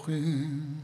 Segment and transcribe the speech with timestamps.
[0.00, 0.80] المستقيم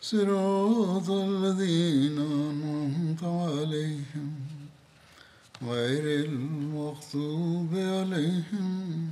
[0.00, 4.32] صراط الذين أنعمت عليهم
[5.62, 9.10] غير المغضوب عليهم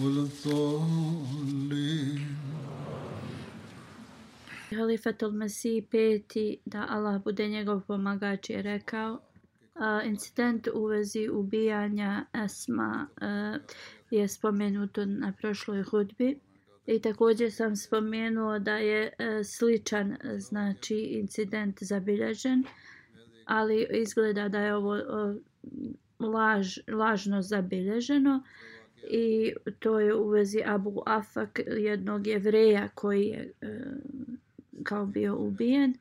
[0.00, 2.26] ولا الضالين
[4.70, 9.20] Halifatul Mesih peti, da Allah bude njegov pomagač, je rekao
[9.74, 13.58] a, incident u vezi ubijanja Esma a,
[14.10, 16.38] je spomenuto na prošloj hudbi.
[16.85, 22.63] I također sam spomenuo da je e, sličan e, znači incident zabilježen,
[23.45, 25.03] ali izgleda da je ovo e,
[26.19, 28.43] laž, lažno zabilježeno
[29.09, 33.53] i to je u vezi Abu Afak, jednog jevreja koji je
[34.83, 35.93] kao bio ubijen.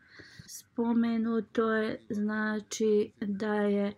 [0.46, 3.92] Spomenuto je znači da je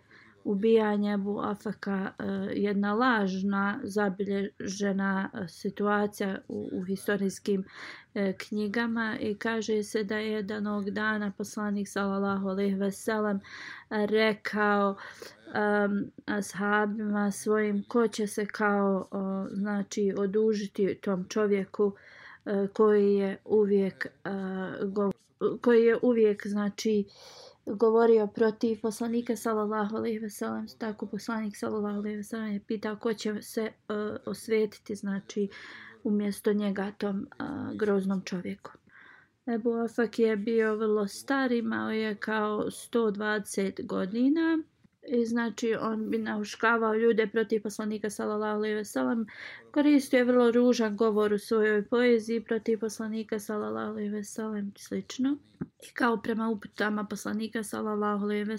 [0.45, 7.63] ubijanje Abu Afaka e, jedna lažna zabilježena e, situacija u, u historijskim
[8.13, 13.39] e, knjigama i kaže se da je jednog dana poslanik sallallahu alejhi ve sellem
[13.89, 14.95] rekao
[15.45, 23.37] um, ashabima svojim ko će se kao o, znači odužiti tom čovjeku uh, koji je
[23.45, 25.11] uvijek uh, go,
[25.61, 27.05] koji je uvijek znači
[27.65, 30.65] govorio protiv poslanika sallallahu alejhi ve sellem.
[30.77, 33.95] Tako poslanik sallallahu alejhi ve sellem je pitao ko će se uh,
[34.25, 35.49] osvetiti znači
[36.03, 38.71] umjesto njega tom uh, groznom čovjeku.
[39.47, 44.59] Ebu Afak je bio vrlo star, imao je kao 120 godina
[45.07, 49.25] i znači on bi nauškavao ljude protiv poslanika sallallahu alejhi ve sellem
[49.71, 55.37] koristio je vrlo ružan govor u svojoj poeziji protiv poslanika sallallahu alejhi ve sellem slično.
[55.59, 58.57] I kao prema uputama poslanika sallallahu alejhi ve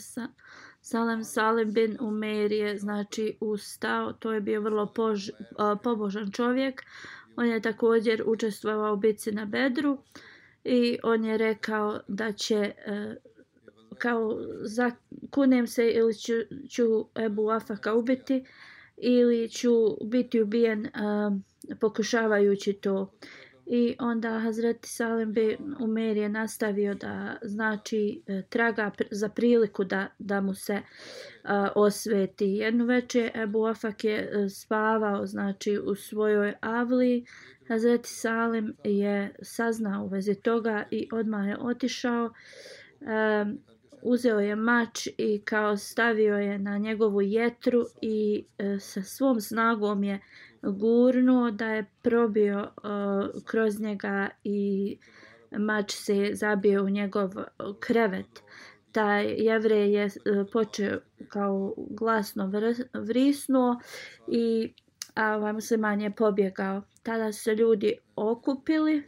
[0.80, 4.12] sellem Salim bin Umer je znači ustao.
[4.12, 5.30] To je bio vrlo pož,
[5.82, 6.82] pobožan čovjek.
[7.36, 9.98] On je također učestvovao u bitci na Bedru.
[10.64, 13.16] I on je rekao da će e,
[13.98, 16.32] kao zakunem se ili ću,
[16.70, 16.84] ću
[17.24, 18.44] Ebu Afaka ubiti
[18.96, 19.70] ili ću
[20.04, 21.40] biti ubijen uh,
[21.80, 23.12] pokušavajući to.
[23.66, 30.08] I onda Hazreti Salim bi Umer je nastavio da znači e, traga za priliku da,
[30.18, 32.46] da mu se uh, osveti.
[32.46, 37.24] Jednu večer Ebu Afak je e, spavao znači u svojoj avli.
[37.68, 42.30] Hazreti Salim je saznao u vezi toga i odmah je otišao.
[43.00, 43.58] Um,
[44.06, 50.05] uzeo je mač i kao stavio je na njegovu jetru i e, sa svom snagom
[50.05, 50.21] je
[50.62, 52.69] gurnuo da je probio e,
[53.44, 54.99] kroz njega i
[55.59, 57.44] mač se zabio u njegov e,
[57.81, 58.43] krevet.
[58.93, 60.11] Taj jevrej je e,
[60.53, 62.53] počeo kao glasno
[62.94, 63.81] vrisnuo
[64.28, 64.75] i
[65.15, 66.83] a ovaj musliman je pobjegao.
[67.03, 69.03] Tada su se ljudi okupili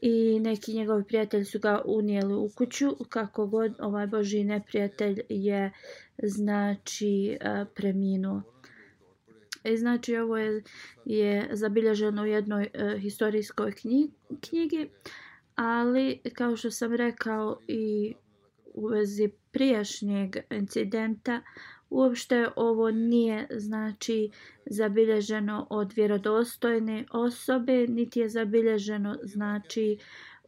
[0.00, 5.72] i neki njegovi prijatelji su ga unijeli u kuću kako god ovaj boži neprijatelj je
[6.22, 8.42] znači e, preminuo.
[9.64, 10.62] I znači ovo je,
[11.04, 14.88] je zabilježeno u jednoj uh, historijskoj knjigi, knjigi,
[15.54, 18.14] ali kao što sam rekao i
[18.74, 21.42] u vezi prijašnjeg incidenta,
[21.90, 24.30] Uopšte ovo nije znači
[24.66, 29.98] zabilježeno od vjerodostojne osobe, niti je zabilježeno znači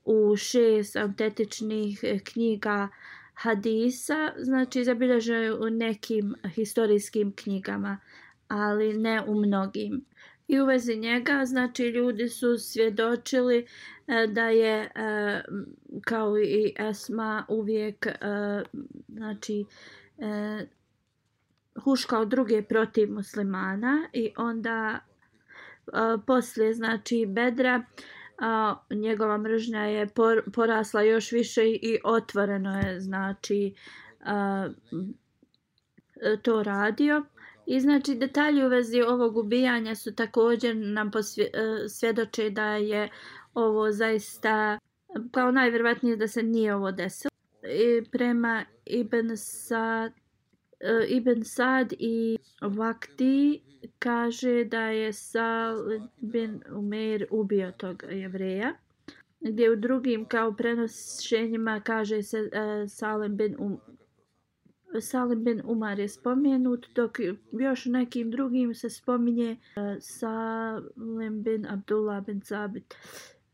[0.05, 2.89] u šest autentičnih knjiga
[3.35, 7.99] hadisa, znači zabilježeno u nekim historijskim knjigama,
[8.49, 10.05] ali ne u mnogim.
[10.49, 13.67] I u vezi njega, znači ljudi su svjedočili
[14.07, 14.91] e, da je e,
[16.05, 18.15] kao i Esma uvijek e,
[19.09, 19.65] znači
[20.19, 20.67] e,
[21.85, 24.99] huškao druge protiv muslimana i onda
[25.93, 27.83] a, poslije znači Bedra
[28.39, 33.75] a, njegova mržnja je por, porasla još više i otvoreno je znači
[34.25, 34.69] a,
[36.43, 37.25] to radio.
[37.67, 43.09] I znači detalji u vezi ovog ubijanja su također nam posvjedoče e, da je
[43.55, 44.79] ovo zaista
[45.31, 47.31] kao najvjerovatnije da se nije ovo desilo.
[47.63, 50.13] I prema Ibn Sad,
[50.81, 53.62] Eh, Ibn Sad i Vakti
[53.99, 55.77] kaže da je Sal
[56.21, 58.75] bin Umer ubio tog jevreja.
[59.41, 63.81] Gdje u drugim kao prenošenjima kaže se uh, Salim bin um,
[65.00, 67.19] Salim bin Umar je spomenut, dok
[67.53, 72.94] još nekim drugim se spominje uh, Salim bin Abdullah bin Zabit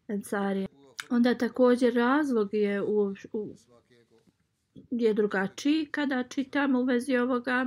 [0.08, 0.66] Ensari.
[1.10, 3.54] Onda također razlog je u, u
[4.90, 7.66] je drugačiji kada čitamo u vezi ovoga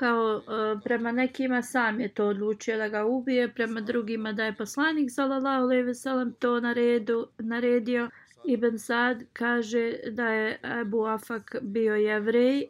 [0.00, 4.56] kao uh, prema nekima sam je to odlučio da ga ubije, prema drugima da je
[4.56, 8.10] poslanik sallallahu alejhi ve sellem to naredu, naredio.
[8.44, 12.66] Ibn Sad kaže da je Abu Afak bio jevrej,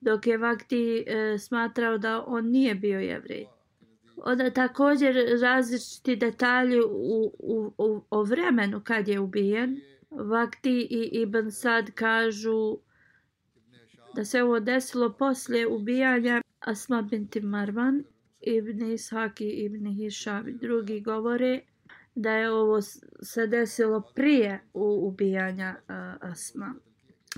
[0.00, 3.46] dok je Vakti uh, smatrao da on nije bio jevrej.
[4.16, 9.80] Onda također različiti detalji u, u, u, o vremenu kad je ubijen.
[10.10, 12.78] Vakti i Ibn Sad kažu
[14.14, 18.04] da se ovo desilo poslije ubijanja Asma binti Marvan,
[18.40, 21.60] Ibn Ishak i Ibn Hisham i drugi govore
[22.14, 22.80] da je ovo
[23.22, 26.74] se desilo prije u ubijanja uh, Asma.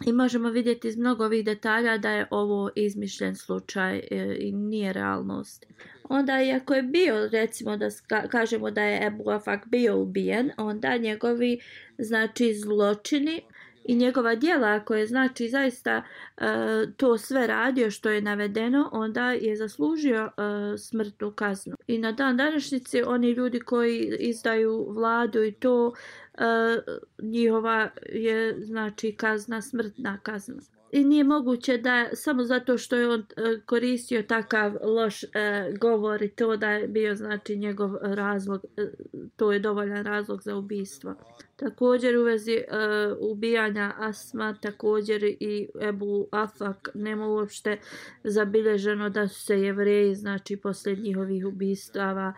[0.07, 4.93] I možemo vidjeti iz mnogo ovih detalja da je ovo izmišljen slučaj e, i nije
[4.93, 5.67] realnost.
[6.09, 7.89] Onda, iako je bio, recimo da
[8.29, 11.61] kažemo da je Ebu Afak bio ubijen, onda njegovi
[11.99, 13.41] znači zločini
[13.85, 16.03] i njegova dijela ako je znači zaista
[16.37, 16.45] e,
[16.97, 21.77] to sve radio što je navedeno onda je zaslužio e, smrtnu kaznu.
[21.87, 25.93] I na dan današnjice oni ljudi koji izdaju vladu i to
[26.35, 26.45] e,
[27.23, 30.55] njihova je znači kazna smrtna kazna.
[30.93, 35.29] I nije moguće da samo zato što je on e, koristio takav loš e,
[35.81, 38.91] govor i to da je bio znači njegov razlog e,
[39.37, 41.15] to je dovoljan razlog za ubistvo.
[41.57, 47.79] Također u vezi uh, ubijanja Asma, također i Ebu Afak nema uopšte
[48.25, 52.33] zabilježeno da su se jevreji, znači poslije njihovih ubistava,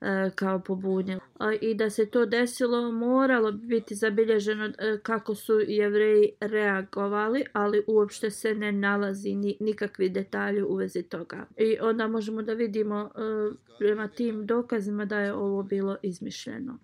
[0.00, 1.20] uh, kao pobunjeni.
[1.40, 7.44] Uh, I da se to desilo, moralo bi biti zabilježeno uh, kako su jevreji reagovali,
[7.52, 11.46] ali uopšte se ne nalazi ni, nikakvi detalji u vezi toga.
[11.56, 16.78] I onda možemo da vidimo uh, prema tim dokazima da je ovo bilo izmišljeno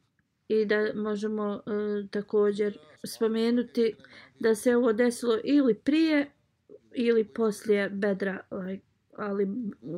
[0.51, 1.61] i da možemo e,
[2.11, 3.95] također spomenuti
[4.39, 6.31] da se ovo desilo ili prije
[6.95, 8.41] ili poslije bedra,
[9.17, 9.49] ali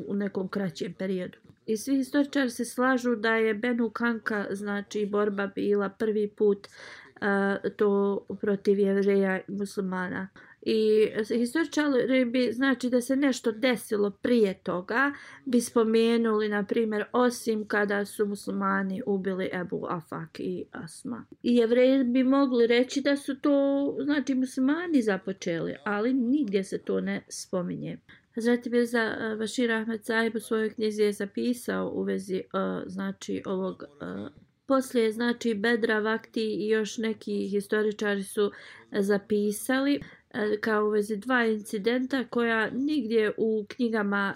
[0.06, 1.38] u nekom kraćem periodu.
[1.66, 7.70] I svi historičari se slažu da je Benu Kanka, znači borba bila prvi put uh,
[7.76, 10.28] to protiv jevreja muslimana.
[10.62, 15.12] I historičari bi, znači da se nešto desilo prije toga,
[15.44, 21.26] bi spomenuli, na primjer, osim kada su muslimani ubili Ebu Afak i Asma.
[21.42, 27.00] I jevreji bi mogli reći da su to, znači, muslimani započeli, ali nigdje se to
[27.00, 27.98] ne spominje.
[28.34, 32.82] Hazreti Mirza za e, Bashir Ahmed Sahib u svojoj knjizi je zapisao u vezi, uh,
[32.86, 33.82] znači, ovog...
[33.82, 38.50] Uh, Poslije, znači, Bedra Vakti i još neki historičari su
[38.92, 40.00] zapisali
[40.34, 44.34] E, kao u vezi dva incidenta koja nigdje u knjigama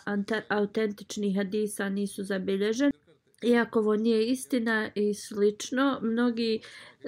[0.48, 2.92] autentičnih hadisa nisu zabilježeni.
[3.42, 6.60] Iako ovo nije istina i slično, mnogi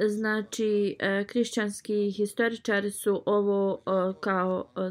[0.07, 3.91] znači e, krišćanski historičari su ovo e,
[4.21, 4.91] kao e,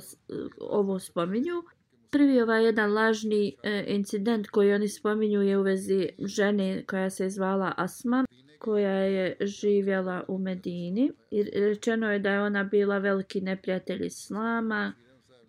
[0.60, 1.64] ovo spominju.
[2.10, 3.56] Prvi ovaj jedan lažni
[3.88, 8.26] incident koji oni spominju je u vezi žene koja se zvala Asma
[8.60, 11.12] koja je živjela u Medini.
[11.32, 14.94] I rečeno je da je ona bila veliki neprijatelj Islama,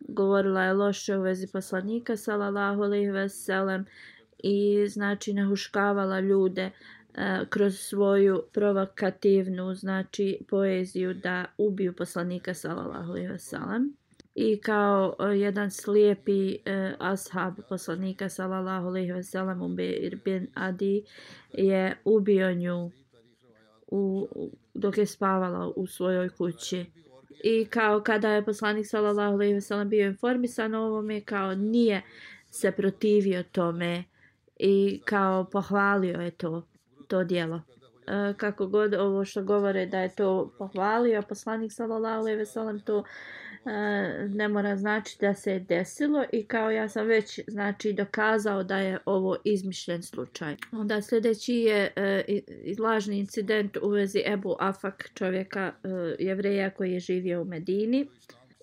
[0.00, 3.87] govorila je loše u vezi poslanika, salallahu alaihi veselem,
[4.38, 6.71] i znači nahuškavala ljude e,
[7.50, 13.98] kroz svoju provokativnu znači poeziju da ubiju poslanika sallallahu alejhi ve sellem
[14.40, 21.04] i kao e, jedan slijepi uh, ashab poslanika sallallahu alejhi ve sellem Umbir bin Adi
[21.52, 22.90] je ubio nju
[23.87, 24.28] u,
[24.75, 26.87] dok je spavala u svojoj kući.
[27.45, 32.02] I kao kada je poslanik sallallahu alejhi ve sellem bio informisan o ovome, kao nije
[32.50, 34.04] se protivio tome
[34.57, 36.62] i kao pohvalio je to
[37.09, 37.62] to djelo.
[38.07, 42.80] E, kako god ovo što govore da je to pohvalio poslanik sallallahu alejhi ve sellem
[42.80, 43.04] to
[43.67, 48.65] E, ne mora znači da se je desilo i kao ja sam već znači dokazao
[48.65, 50.57] da je ovo izmišljen slučaj.
[50.73, 52.25] Onda sljedeći je e,
[52.79, 55.88] lažni incident u vezi Ebu Afak čovjeka e,
[56.19, 58.09] jevreja koji je živio u Medini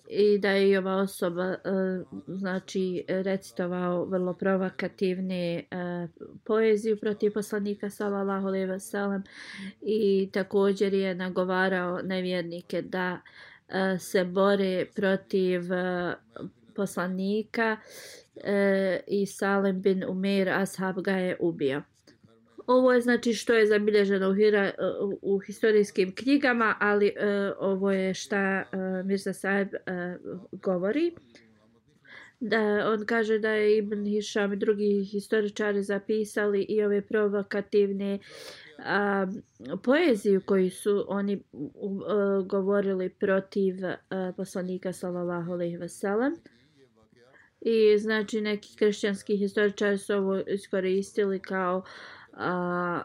[0.08, 1.54] i da je ova osoba
[2.26, 5.64] znači recitovao vrlo provokativne
[6.44, 9.22] poeziju protiv poslanika sallallahu alejhi ve sellem
[9.82, 13.20] i također je nagovarao nevjernike da
[13.68, 16.14] E, se bore protiv e,
[16.74, 17.76] poslanika
[18.36, 21.82] e, i Salem bin Umair ashab ga je ubio.
[22.66, 24.72] Ovo je znači što je zabilježeno u, hira,
[25.22, 27.12] u historijskim knjigama, ali
[27.58, 28.64] ovo je šta
[29.04, 29.68] Mirza Saeb
[30.52, 31.14] govori.
[32.40, 38.18] Da, on kaže da je Ibn Hisham i drugi historičari zapisali i ove provokativne
[38.78, 39.26] a,
[39.82, 41.42] poeziju koji su oni
[42.06, 46.36] a, govorili protiv a, poslanika sallallahu alejhi ve sellem.
[47.60, 51.82] I znači neki kršćanski historičari su ovo iskoristili kao
[52.32, 53.02] a,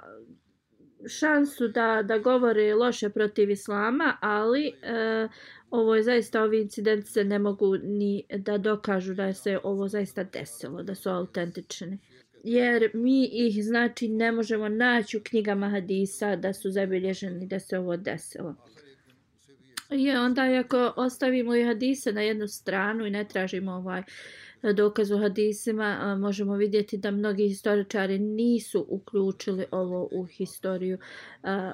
[1.08, 5.28] šansu da, da govore loše protiv islama, ali e,
[5.70, 10.24] ovo je zaista, ovi incidenti se ne mogu ni da dokažu da se ovo zaista
[10.24, 12.00] desilo, da su autentični.
[12.44, 17.78] Jer mi ih, znači, ne možemo naći u knjigama hadisa da su zabilježeni da se
[17.78, 18.56] ovo desilo.
[19.90, 24.04] Je, onda ako ostavimo i hadise na jednu stranu i ne tražimo ovaj
[24.74, 30.98] dokaz u hadisima možemo vidjeti da mnogi historičari nisu uključili ovo u historiju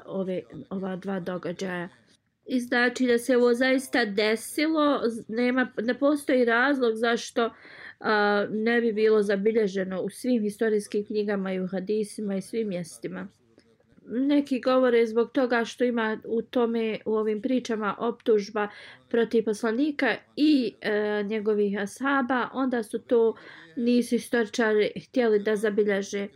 [0.06, 1.90] ove ova dva događaja.
[2.46, 7.54] I znači da se ovo zaista desilo, nema, ne postoji razlog zašto
[8.00, 13.28] a, ne bi bilo zabilježeno u svim historijskim knjigama i u hadisima i svim mjestima
[14.08, 18.68] neki govore zbog toga što ima u tome u ovim pričama optužba
[19.10, 23.36] protiv poslanika i e, njegovih ashaba, onda su to
[23.76, 26.28] nisu historičari htjeli da zabilježe.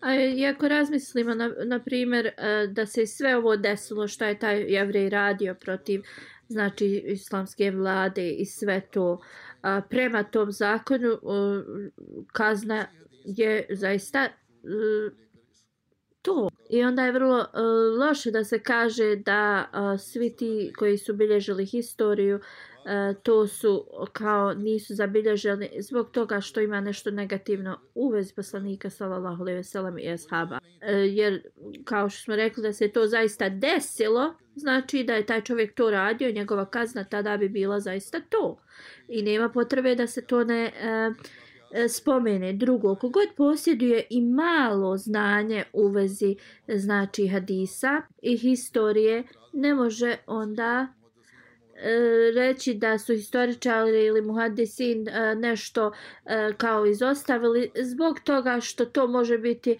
[0.00, 2.32] A iako razmislimo, na, na primjer, e,
[2.66, 6.02] da se sve ovo desilo što je taj jevrej radio protiv
[6.50, 9.20] znači islamske vlade i sve to
[9.62, 11.62] a, prema tom zakonu a,
[12.32, 12.86] kazna
[13.24, 14.30] je zaista a,
[16.22, 16.48] to.
[16.70, 17.60] I onda je vrlo e,
[17.98, 22.40] loše da se kaže da svi ti koji su bilježili historiju
[22.86, 28.90] E, to su kao nisu zabilježeni zbog toga što ima nešto negativno u vezi poslanika
[28.90, 30.58] sallallahu alejhi ve sellem i ashaba.
[30.80, 31.42] E, jer
[31.84, 35.90] kao što smo rekli da se to zaista desilo, znači da je taj čovjek to
[35.90, 38.62] radio, njegova kazna tada bi bila zaista to.
[39.08, 41.10] I nema potrebe da se to ne E,
[41.72, 46.36] e spomene drugo, kogod posjeduje i malo znanje u vezi
[46.68, 50.88] znači hadisa i historije, ne može onda
[51.82, 55.92] Eh, reći da su historičari ili muhadisin eh, nešto
[56.24, 59.78] eh, kao izostavili zbog toga što to može biti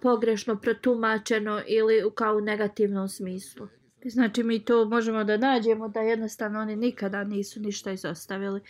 [0.00, 3.68] pogrešno protumačeno ili kao u negativnom smislu.
[4.04, 8.60] Znači mi to možemo da nađemo da jednostavno oni nikada nisu ništa izostavili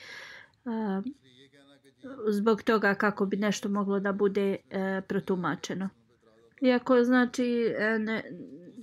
[2.29, 4.57] zbog toga kako bi nešto moglo da bude
[5.09, 5.89] protumačeno.
[6.63, 8.23] Iako znači e, ne,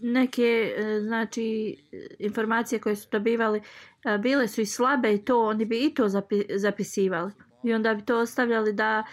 [0.01, 1.77] neke e, znači
[2.19, 3.61] informacije koje su dobivali
[4.05, 7.31] e, bile su i slabe i to oni bi i to zapi, zapisivali.
[7.63, 9.03] I onda bi to ostavljali da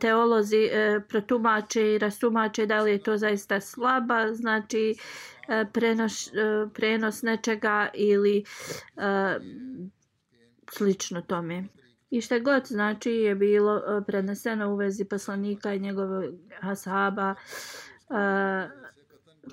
[0.00, 0.68] teolozi
[1.08, 4.94] protumače i rastumače da li je to zaista slaba, znači
[5.48, 6.30] e, prenos,
[6.74, 8.44] prenos nečega ili
[10.70, 11.64] slično tome.
[12.10, 16.24] I šta god znači je bilo preneseno u vezi poslanika i njegovog
[16.60, 17.89] ashaba, uh,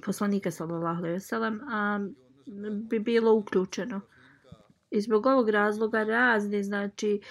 [0.06, 2.00] poslanika sallallahu alejhi ve sellem, a
[2.72, 4.02] bi bilo uključeno.
[4.92, 7.22] I zbog ovog razloga razni znači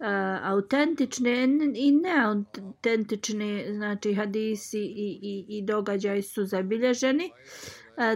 [0.00, 7.30] a, autentične i neautentične znači hadisi i, i, i događaji su zabilježeni.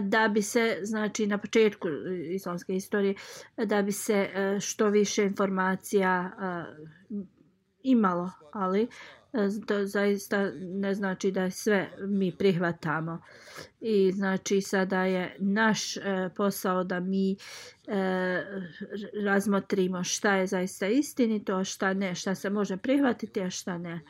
[0.01, 1.87] Da bi se, znači na početku
[2.29, 3.15] islamske istorije,
[3.65, 6.31] da bi se što više informacija
[7.83, 8.87] imalo, ali
[9.33, 13.21] e, to zaista ne znači da sve mi prihvatamo.
[13.81, 16.01] I znači sada je naš e,
[16.35, 17.35] posao da mi e,
[19.23, 24.01] razmotrimo šta je zaista istinito, šta ne, šta se može prihvatiti, a šta ne.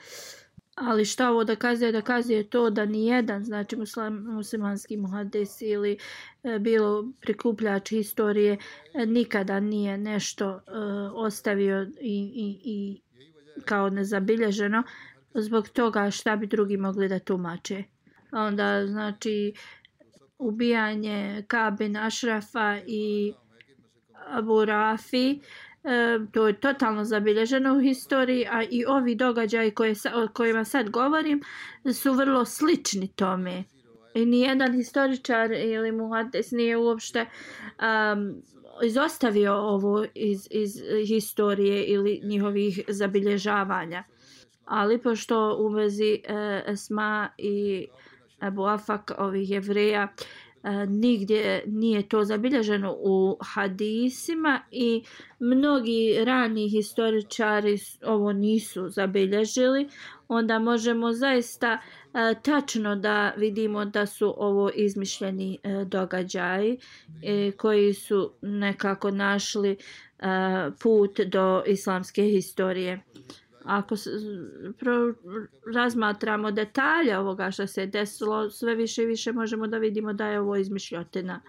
[0.76, 1.92] Ali šta ovo dokazuje?
[1.92, 5.98] Dokazuje to da ni jedan, znači muslim, muslimanski muhades ili
[6.44, 8.58] e, bilo prikupljač historije
[8.94, 10.60] e, nikada nije nešto e,
[11.14, 13.02] ostavio i, i, i
[13.66, 14.84] kao nezabilježeno
[15.34, 17.84] zbog toga šta bi drugi mogli da tumače.
[18.32, 19.54] Onda znači
[20.38, 23.34] ubijanje Kabin Ašrafa i
[24.28, 25.40] Abu Rafi
[25.84, 30.90] E, to je totalno zabilježeno u historiji, a i ovi događaji koje, o kojima sad
[30.90, 31.42] govorim
[31.94, 33.64] su vrlo slični tome.
[34.14, 38.42] I nijedan historičar ili muhadis nije uopšte um,
[38.84, 40.72] izostavio ovo iz, iz
[41.08, 44.04] historije ili njihovih zabilježavanja.
[44.66, 47.88] Ali pošto u vezi e, Esma i
[48.42, 50.08] Ebu Afak ovih jevreja
[50.64, 55.04] e, nigdje nije to zabilježeno u hadisima i
[55.40, 59.90] mnogi rani historičari ovo nisu zabilježili,
[60.28, 66.78] onda možemo zaista e, E, tačno da vidimo da su ovo izmišljeni e, događaji
[67.24, 69.78] e, koji su nekako našli
[70.82, 73.02] put do islamske historije.
[73.64, 73.96] Ako
[74.80, 75.14] pro,
[75.74, 80.40] razmatramo detalje ovoga što se desilo, sve više i više možemo da vidimo da je
[80.40, 81.42] ovo izmišljotina.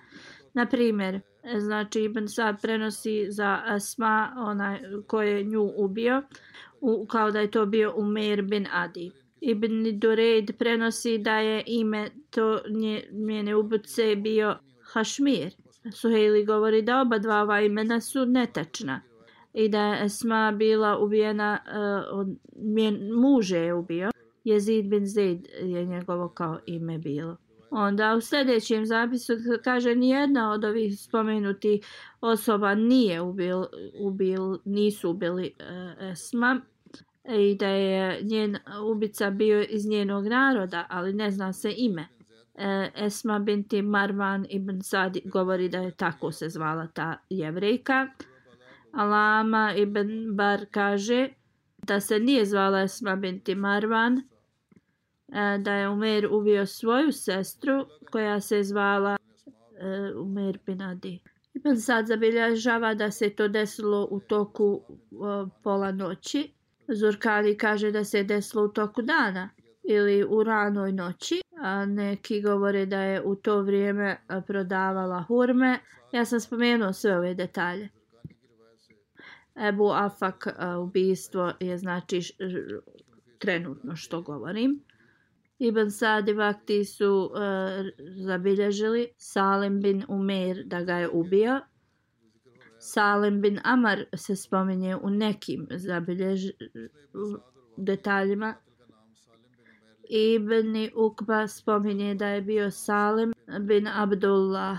[0.54, 1.20] Na primjer,
[1.58, 6.22] znači Ibn Sad prenosi za Asma, onaj koji je nju ubio,
[6.80, 9.21] u, kao da je to bio Umer bin Adi.
[9.42, 14.56] Ibn Dureid prenosi da je ime to nje, njene ubuce bio
[14.92, 15.52] Hašmir.
[15.92, 19.00] Suhejli govori da oba dva ova imena su netačna
[19.54, 24.10] i da je Esma bila ubijena uh, od njen muže je ubio.
[24.44, 27.36] Jezid bin Zaid je njegovo kao ime bilo.
[27.70, 29.32] Onda u sljedećem zapisu
[29.64, 31.80] kaže nijedna od ovih spomenuti
[32.20, 33.64] osoba nije ubil,
[34.00, 36.60] ubil nisu ubili uh, Esma
[37.24, 38.56] E, i da je njen
[38.90, 42.08] ubica bio iz njenog naroda, ali ne zna se ime.
[42.54, 48.08] E, Esma binti Marvan ibn Sadi govori da je tako se zvala ta jevrejka.
[48.92, 51.28] Alama ibn Bar kaže
[51.78, 58.40] da se nije zvala Esma binti Marvan, e, da je Umer ubio svoju sestru koja
[58.40, 59.16] se zvala
[59.78, 61.20] e, Umer bin Adi.
[61.54, 66.52] Ibn Sad zabilježava da se to desilo u toku e, pola noći.
[66.94, 69.50] Zurkani kaže da se desilo u toku dana
[69.82, 75.78] ili u ranoj noći, a neki govore da je u to vrijeme prodavala hurme.
[76.12, 77.88] Ja sam spomenuo sve ove detalje.
[79.68, 80.46] Ebu Afak
[80.82, 82.20] ubijstvo je znači
[83.38, 84.84] trenutno što govorim.
[85.58, 87.38] Ibn Sadi Vakti su uh,
[88.26, 91.60] zabilježili Salim bin Umer da ga je ubio
[92.82, 96.46] Salim bin Amar se spominje u nekim zabiljež
[97.76, 98.54] detaljima.
[100.08, 104.78] Ibn Ukba spominje da je bio Salim bin Abdullah.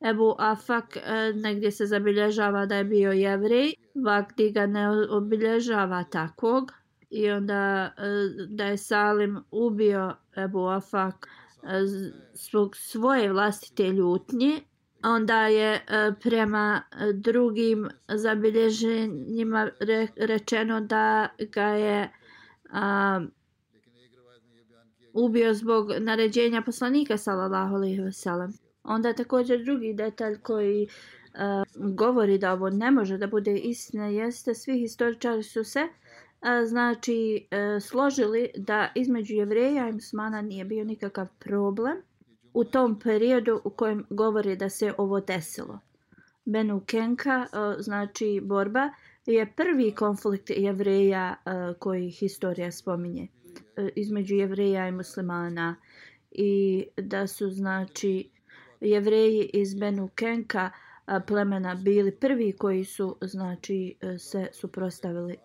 [0.00, 3.72] Ebu Afak e, negdje se zabilježava da je bio jevrej.
[3.94, 6.72] Vakti ga ne obilježava takvog.
[7.10, 8.02] I onda e,
[8.48, 11.28] da je Salim ubio Ebu Afak
[11.62, 11.68] e,
[12.34, 14.60] zbog svoje vlastite ljutnje
[15.06, 19.70] onda je e, prema e, drugim zabilježenjima
[20.16, 22.10] rečeno da ga je
[22.70, 23.20] a,
[25.12, 28.52] ubio zbog naređenja poslanika sallallahu alejhi ve sellem.
[28.84, 30.88] Onda također drugi detalj koji
[31.34, 35.88] a, govori da ovo ne može da bude istina jeste svi historičari su se
[36.40, 41.96] a, znači a, složili da između jevreja i musmana nije bio nikakav problem
[42.56, 45.80] u tom periodu u kojem govori da se ovo desilo.
[46.44, 48.90] Benu Kenka, e, znači borba,
[49.26, 53.28] je prvi konflikt jevreja e, koji historija spominje
[53.76, 55.76] e, između jevreja i muslimana
[56.30, 58.30] i da su znači
[58.80, 60.70] jevreji iz Benu Kenka
[61.26, 65.36] plemena bili prvi koji su znači se suprostavili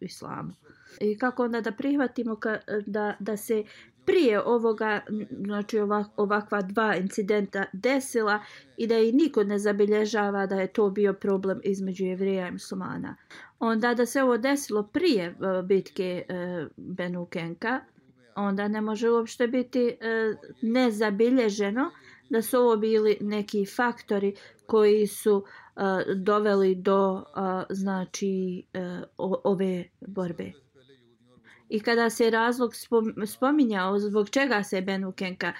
[0.00, 0.52] islamu.
[1.00, 3.64] I kako onda da prihvatimo ka, da, da se
[4.10, 5.00] prije ovoga,
[5.44, 8.40] znači ovak, ovakva dva incidenta desila
[8.76, 13.16] i da i niko ne zabilježava da je to bio problem između jevreja i muslimana.
[13.58, 17.80] Onda da se ovo desilo prije e, bitke e, uh, Benukenka,
[18.36, 21.90] onda ne može uopšte biti e, nezabilježeno
[22.30, 24.34] da su ovo bili neki faktori
[24.66, 25.44] koji su
[26.16, 27.24] doveli do
[27.70, 28.62] znači
[29.44, 30.52] ove borbe.
[31.70, 32.72] I kada se razlog
[33.26, 35.52] spominjao zbog čega se Benukenka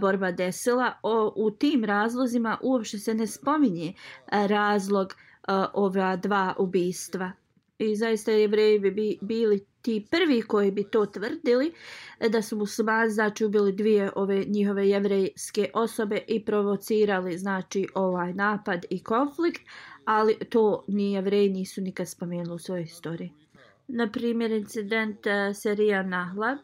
[0.00, 3.92] borba desila, o, u tim razlozima uopšte se ne spominje
[4.32, 5.14] razlog
[5.46, 7.32] a, ova dva ubistva.
[7.78, 11.72] I zaista jevreji bi bili ti prvi koji bi to tvrdili,
[12.20, 18.34] e, da su muslimani znači ubili dvije ove njihove jevrejske osobe i provocirali znači ovaj
[18.34, 19.62] napad i konflikt,
[20.04, 23.41] ali to ni jevreji nisu nikad spomenuli u svojoj istoriji
[23.92, 26.58] na primjer incident e, Serija Nahla,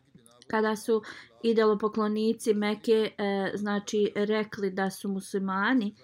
[0.46, 1.02] kada su
[1.42, 5.94] idolopoklonici Meke uh, znači rekli da su muslimani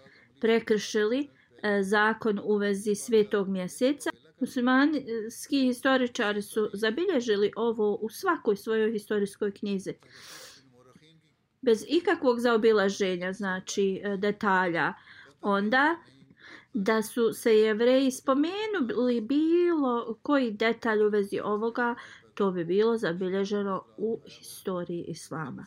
[0.41, 1.29] prekršili
[1.63, 4.11] e, zakon u vezi svetog mjeseca.
[4.41, 9.95] Muslimanski historičari su zabilježili ovo u svakoj svojoj historijskoj knjizi.
[11.63, 14.93] Bez ikakvog zaobilaženja, znači e, detalja.
[15.41, 15.97] Onda
[16.75, 21.95] da su se jevreji spomenuli bilo koji detalj u vezi ovoga,
[22.35, 25.67] to bi bilo zabilježeno u historiji islama.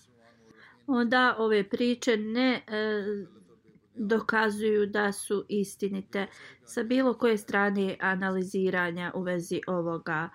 [0.88, 3.04] Onda ove priče ne e,
[3.96, 6.28] dokazuju da su istinite
[6.66, 10.30] sa bilo koje strane analiziranja u vezi ovoga.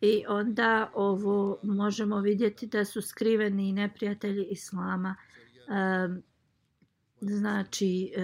[0.00, 6.27] I onda ovo možemo vidjeti da su skriveni neprijatelji islama e,
[7.20, 8.20] znači e,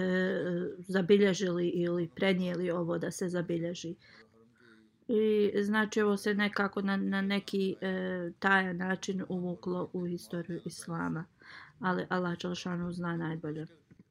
[0.77, 3.95] zabilježili ili prenijeli ovo da se zabilježi.
[5.07, 11.25] I znači ovo se nekako na, na neki e, tajan način uvuklo u historiju islama.
[11.79, 13.65] Ali Allah Đelšanu zna najbolje.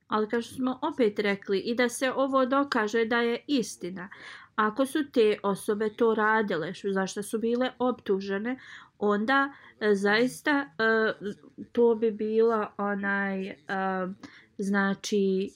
[0.09, 4.09] Ali kao što smo opet rekli i da se ovo dokaže da je istina.
[4.57, 8.59] Ako su te osobe to radile, zašto su bile optužene,
[8.99, 11.12] onda e, zaista e,
[11.73, 13.47] to bi bila onaj...
[13.49, 13.57] E,
[14.58, 15.50] znači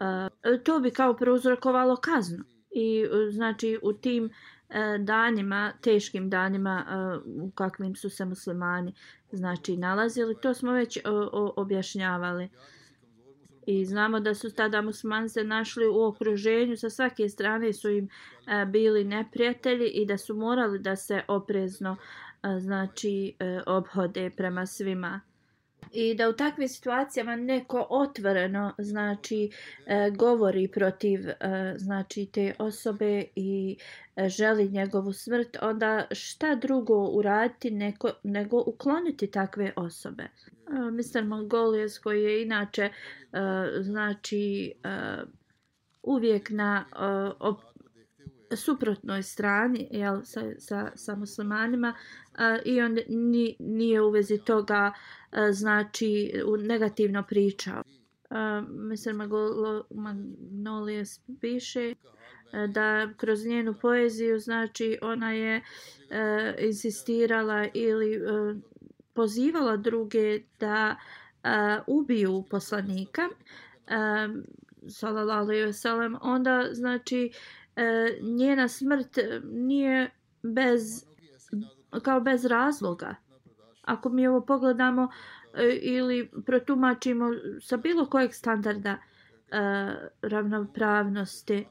[0.00, 4.30] uh, to bi kao prouzrokovalo kaznu i uh, znači u tim uh,
[5.04, 8.94] danima, teškim danima uh, u kakvim su se muslimani
[9.32, 11.02] znači nalazili, to smo već uh,
[11.56, 12.48] objašnjavali.
[13.66, 18.04] I znamo da su tada muslimani se našli u okruženju, sa svake strane su im
[18.04, 24.66] uh, bili neprijatelji i da su morali da se oprezno uh, znači uh, obhode prema
[24.66, 25.20] svima
[25.92, 29.50] i da u takvim situacijama neko otvoreno znači
[29.86, 31.34] e, govori protiv e,
[31.76, 33.76] znači te osobe i
[34.16, 40.30] e, želi njegovu smrt onda šta drugo uraditi neko, nego ukloniti takve osobe e,
[40.90, 41.24] Mr.
[41.24, 42.90] Mongolius koji je inače e,
[43.80, 44.88] znači e,
[46.02, 46.96] uvijek na e,
[47.40, 47.60] op,
[48.56, 51.94] suprotnoj strani jel, sa, sa, sa muslimanima
[52.36, 54.92] a, i on ni, nije u vezi toga a,
[55.32, 57.82] E, znači negativno pričao.
[58.30, 59.14] E, Mr.
[59.90, 61.94] Magnolias piše e,
[62.66, 65.62] da kroz njenu poeziju znači ona je
[66.58, 68.20] insistirala ili
[69.14, 70.96] pozivala druge da
[71.86, 73.28] ubiju poslanika
[74.88, 77.32] sallallahu alejhi ve sellem onda znači
[77.76, 80.10] e, njena smrt nije
[80.42, 81.04] bez
[82.02, 83.14] kao bez razloga.
[83.90, 85.08] Ako mi ovo pogledamo
[85.54, 87.26] e, ili protumačimo
[87.60, 88.98] sa bilo kojeg standarda e,
[90.22, 91.66] ravnopravnosti,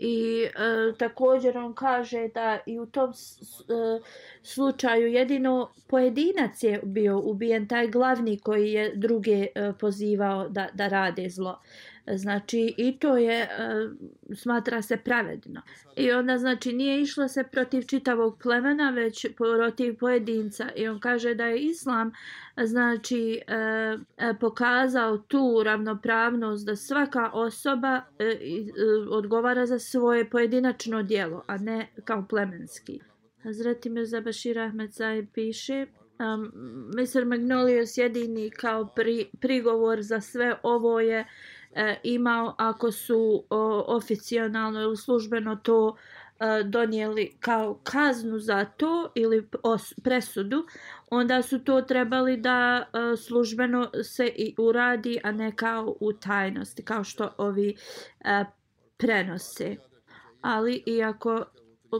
[0.00, 4.00] I e, također on kaže da i u tom s, e,
[4.42, 10.88] slučaju jedino pojedinac je bio ubijen, taj glavni koji je druge e, pozivao da, da
[10.88, 11.60] rade zlo.
[12.16, 13.48] Znači i to je eh,
[14.34, 15.62] smatra se pravedno.
[15.96, 21.34] I onda znači nije išlo se protiv čitavog plemena već protiv pojedinca i on kaže
[21.34, 22.12] da je islam
[22.64, 28.00] znači eh, eh, pokazao tu ravnopravnost da svaka osoba
[29.10, 33.00] odgovara za svoje pojedinačno djelo, a ne kao plemenski.
[33.42, 35.86] Hazreti Mirza Bashir Ahmed Zahid piše
[36.20, 36.52] Um,
[36.96, 37.24] Mr.
[37.24, 41.26] Magnolius jedini kao pri, prigovor za sve ovo je uh,
[41.72, 45.96] e, imao ako su o, oficijalno ili službeno to
[46.40, 50.66] e, donijeli kao kaznu za to ili os, presudu,
[51.10, 56.82] onda su to trebali da e, službeno se i uradi, a ne kao u tajnosti,
[56.82, 57.76] kao što ovi
[58.20, 58.44] e,
[58.96, 59.76] prenose.
[60.40, 61.44] Ali iako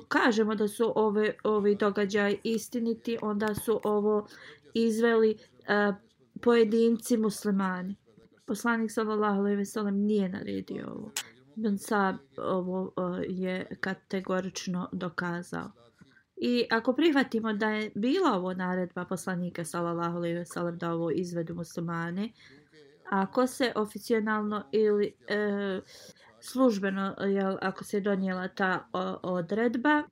[0.09, 4.29] kažemo da su ove ovi događaj istiniti, onda su ovo
[4.75, 5.31] izveli
[5.69, 5.93] e,
[6.43, 7.97] pojedinci muslimani
[8.49, 11.11] poslanik sallallahu alejhi ve sellem nije naredio ovo.
[11.57, 15.71] Ibn Sab ovo e, je kategorično dokazao.
[16.37, 21.11] I ako prihvatimo da je bila ovo naredba poslanika sallallahu alejhi ve sellem da ovo
[21.11, 22.33] izvedu muslimani,
[23.11, 25.81] ako se oficijalno ili e,
[26.41, 30.03] službeno jel, ako se donijela ta o, odredba,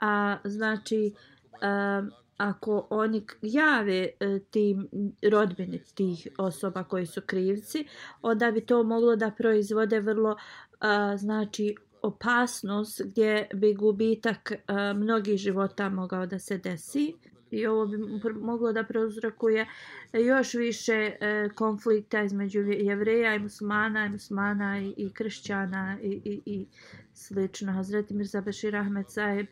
[0.00, 1.14] a znači
[1.62, 4.88] e, ako oni jave e, tim
[5.30, 7.84] rodbine tih osoba koji su krivci,
[8.22, 10.36] onda bi to moglo da proizvode vrlo
[10.80, 17.14] a, znači opasnost gdje bi gubitak a, mnogih života mogao da se desi
[17.50, 17.96] i ovo bi
[18.40, 19.66] moglo da prouzrokuje
[20.12, 26.40] još više e, konflikta između jevreja i muslimana i muslimana i, i kršćana i, i,
[26.46, 26.66] i
[27.14, 27.72] slično.
[27.72, 29.46] Hazreti Mirza Bešir Ahmed Saib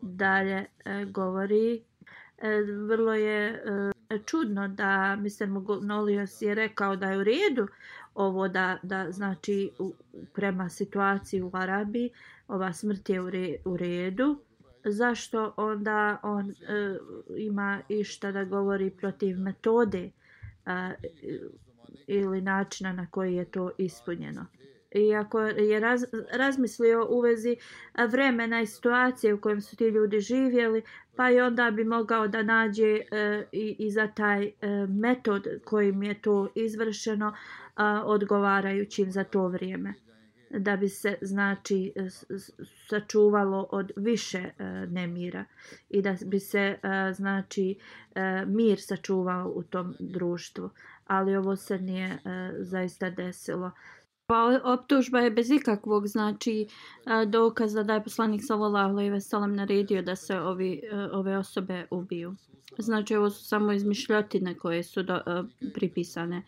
[0.00, 1.82] dalje e, govori
[2.38, 3.62] E, vrlo je
[4.10, 5.46] e, čudno da Mr.
[5.46, 7.68] Magnolius je rekao da je u redu
[8.14, 9.94] ovo da, da znači u,
[10.32, 12.10] prema situaciji u Arabiji
[12.48, 14.38] ova smrt je u, re, u redu
[14.84, 16.54] zašto onda on uh,
[17.38, 20.10] ima išta da govori protiv metode
[20.66, 20.72] uh,
[22.06, 24.46] ili načina na koji je to ispunjeno
[24.94, 27.56] i ako je raz, razmislio u vezi
[28.08, 30.82] vremena i situacije u kojem su ti ljudi živjeli,
[31.16, 34.52] pa i onda bi mogao da nađe e, i, i za taj e,
[34.88, 37.34] metod kojim je to izvršeno
[37.76, 39.94] a, odgovarajućim za to vrijeme.
[40.50, 42.08] Da bi se znači e,
[42.88, 45.44] sačuvalo od više e, nemira.
[45.90, 46.78] I da bi se e,
[47.12, 47.78] znači
[48.14, 50.70] e, mir sačuvao u tom društvu.
[51.06, 52.18] Ali ovo se nije e,
[52.58, 53.70] zaista desilo.
[54.32, 56.66] Pa optužba je bez ikakvog znači
[57.06, 61.38] e, dokaza da je poslanik sallallahu alejhi ve sellem naredio da se ovi e, ove
[61.38, 62.34] osobe ubiju.
[62.78, 65.42] Znači ovo su samo izmišljotine koje su do, e,
[65.74, 66.42] pripisane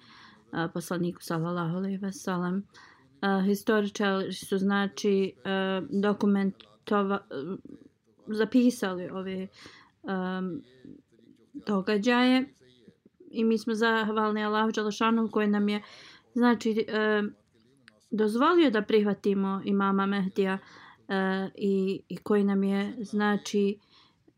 [0.75, 2.67] poslaniku sallallahu alejhi ve sellem.
[3.47, 5.35] Historičari su znači
[5.91, 7.19] dokumentova
[8.27, 9.49] zapisali ove
[10.03, 10.63] um,
[11.53, 12.55] događaje
[13.31, 15.83] i mi smo zahvalni Allahu dželešanu koji nam je
[16.35, 16.87] znači
[17.21, 17.35] um,
[18.17, 20.59] dozvolio da prihvatimo imama Mehdija
[21.09, 21.15] uh,
[21.55, 23.79] i, i koji nam je znači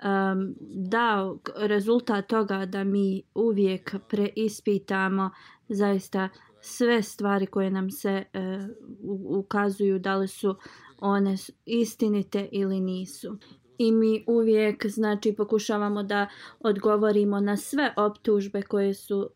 [0.05, 0.55] um,
[0.89, 5.31] dao rezultat toga da mi uvijek preispitamo
[5.69, 6.29] zaista
[6.61, 10.57] sve stvari koje nam se uh, ukazuju da li su
[11.01, 13.39] one istinite ili nisu.
[13.79, 16.29] I mi uvijek znači pokušavamo da
[16.61, 19.29] odgovorimo na sve optužbe koje su uh,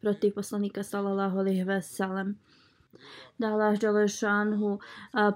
[0.00, 2.38] protiv poslanika sallallahu alejhi ve sellem
[3.38, 4.78] da Allah Đalešanhu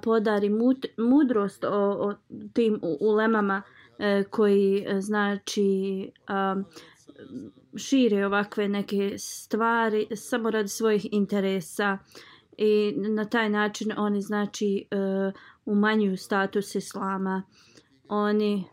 [0.02, 0.50] podari
[0.96, 2.14] mudrost o, o
[2.52, 3.62] tim ulemama
[3.98, 6.56] e, koji e, znači a,
[7.76, 11.98] šire ovakve neke stvari samo radi svojih interesa
[12.58, 14.96] i na taj način oni znači e,
[15.64, 17.42] umanjuju status islama.
[18.08, 18.64] Oni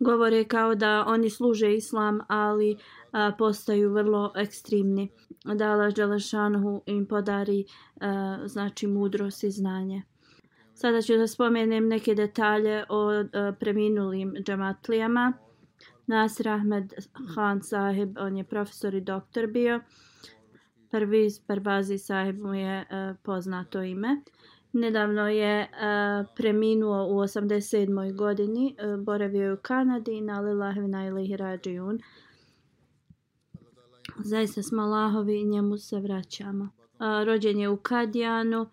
[0.00, 2.76] govore kao da oni služe islam ali
[3.12, 5.08] a, postaju vrlo ekstremni
[5.44, 7.64] da Allah Đelešanhu im podari
[8.00, 10.02] a, znači mudrost i znanje.
[10.74, 15.32] Sada ću da spomenem neke detalje o a, preminulim džamatlijama.
[16.06, 16.92] Nasir Ahmed
[17.34, 19.80] Khan sahib, on je profesor i doktor bio.
[20.90, 24.22] Prvi Parvazi sahib mu je a, poznato ime.
[24.72, 28.16] Nedavno je uh, preminuo u 87.
[28.16, 31.94] godini, uh, boravio je u Kanadi na Lilahvina ili Hirađijun.
[31.94, 32.00] Uh,
[34.24, 36.68] zaista smo Allahovi i njemu se vraćamo.
[36.98, 38.66] A, rođen je u Kadijanu.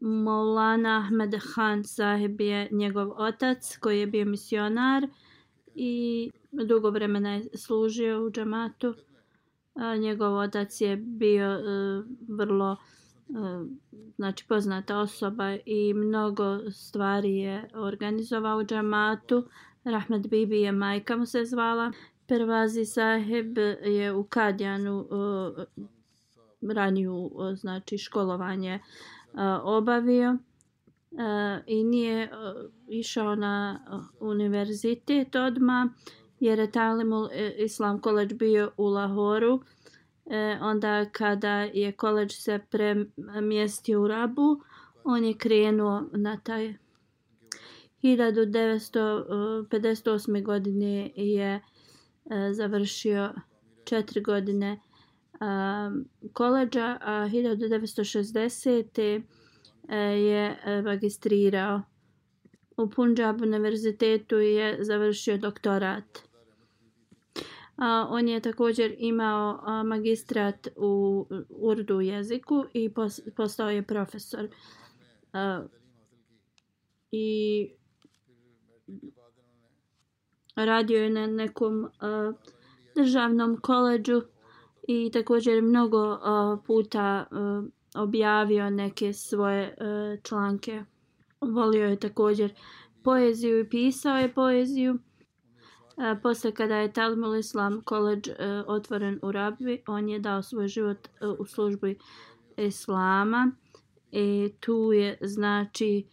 [0.00, 5.08] Maulana Ahmed Khan sahib je njegov otac koji je bio misionar
[5.74, 8.94] i dugo vremena je služio u džamatu.
[9.74, 12.95] A, njegov otac je bio uh, vrlo uh,
[14.16, 19.48] znači poznata osoba i mnogo stvari je organizovao u džamatu.
[19.84, 21.92] Rahmet Bibi je majka mu se zvala.
[22.26, 25.64] Pervazi Saheb je u Kadjanu uh,
[26.74, 28.74] raniju uh, znači školovanje
[29.32, 31.18] uh, obavio uh,
[31.66, 35.88] i nije uh, išao na uh, univerzitet odma
[36.40, 39.60] jer je Talimul e, Islam College bio u Lahoru
[40.30, 44.60] E, onda kada je koleđ se premjestio u Rabu
[45.04, 46.74] on je krenuo na taj
[48.02, 50.42] 1958.
[50.42, 51.60] godine je
[52.30, 53.32] E, završio
[53.84, 54.80] četiri godine
[56.32, 59.22] koleđa, a 1960.
[59.88, 61.82] E, je e, magistrirao.
[62.76, 66.18] U Punjab univerzitetu je završio doktorat.
[67.76, 74.48] A, on je također imao a, magistrat u urdu jeziku i pos, postao je profesor.
[75.32, 75.64] A,
[77.10, 77.70] I
[80.56, 82.32] radio je na nekom a,
[82.94, 84.22] državnom koleđu
[84.88, 87.62] i također mnogo a, puta a,
[87.94, 90.84] objavio neke svoje a, članke.
[91.40, 92.54] Volio je također
[93.02, 94.98] poeziju i pisao je poeziju.
[95.96, 100.68] Uh, posle kada je Talmul Islam College e, otvoren u Rabi, on je dao svoj
[100.68, 101.98] život e, u službi
[102.56, 103.50] Islama.
[104.12, 106.06] I tu je znači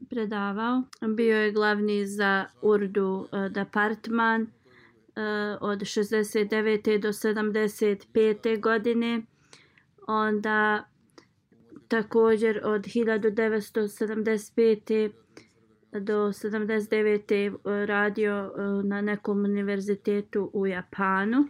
[0.10, 0.84] predavao.
[1.16, 4.48] Bio je glavni za Urdu departman
[5.62, 7.02] od 69.
[7.02, 8.62] do 75.
[8.62, 9.22] godine.
[10.08, 10.86] Onda
[11.88, 15.12] također od 1975.
[16.00, 17.48] do 79.
[17.48, 17.52] Eh,
[17.86, 18.50] radio eh,
[18.84, 21.48] na nekom univerzitetu u Japanu.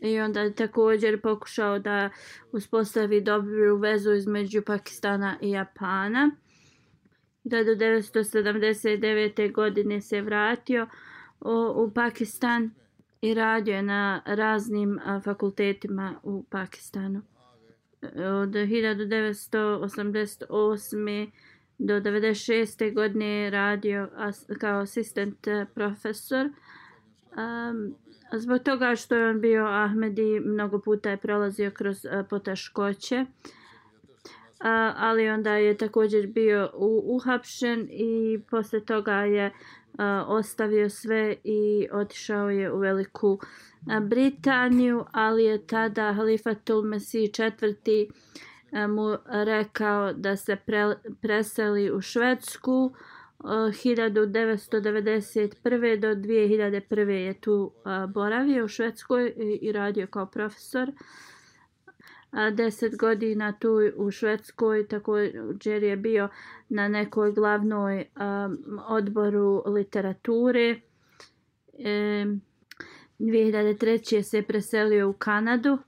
[0.00, 2.10] I onda je također pokušao da
[2.52, 6.30] uspostavi dobru vezu između Pakistana i Japana.
[7.44, 9.52] 1979.
[9.52, 10.86] godine se vratio
[11.74, 12.70] u Pakistan
[13.20, 17.22] i radio je na raznim eh, fakultetima u Pakistanu.
[18.02, 21.30] Od 1988.
[21.78, 22.94] do 96.
[22.94, 24.08] godine radio
[24.60, 26.46] kao asistent e, profesor.
[26.46, 27.94] Um,
[28.32, 33.24] zbog toga što je on bio Ahmedi, mnogo puta je prolazio kroz e, poteškoće.
[34.96, 39.52] ali onda je također bio u, uhapšen i posle toga je uh,
[40.26, 43.38] ostavio sve i otišao je u Veliku
[44.02, 48.08] Britaniju, ali je tada Halifatul Mesih četvrti
[48.72, 52.92] mu rekao da se pre, preseli u Švedsku.
[53.42, 56.00] 1991.
[56.00, 57.08] do 2001.
[57.08, 57.72] je tu
[58.08, 60.92] boravio u Švedskoj i radio kao profesor
[62.52, 66.28] deset godina tu u Švedskoj, također je bio
[66.68, 68.04] na nekoj glavnoj
[68.88, 70.80] odboru literature.
[71.78, 72.26] E,
[73.26, 74.22] 2003.
[74.22, 75.78] se preselio u Kanadu.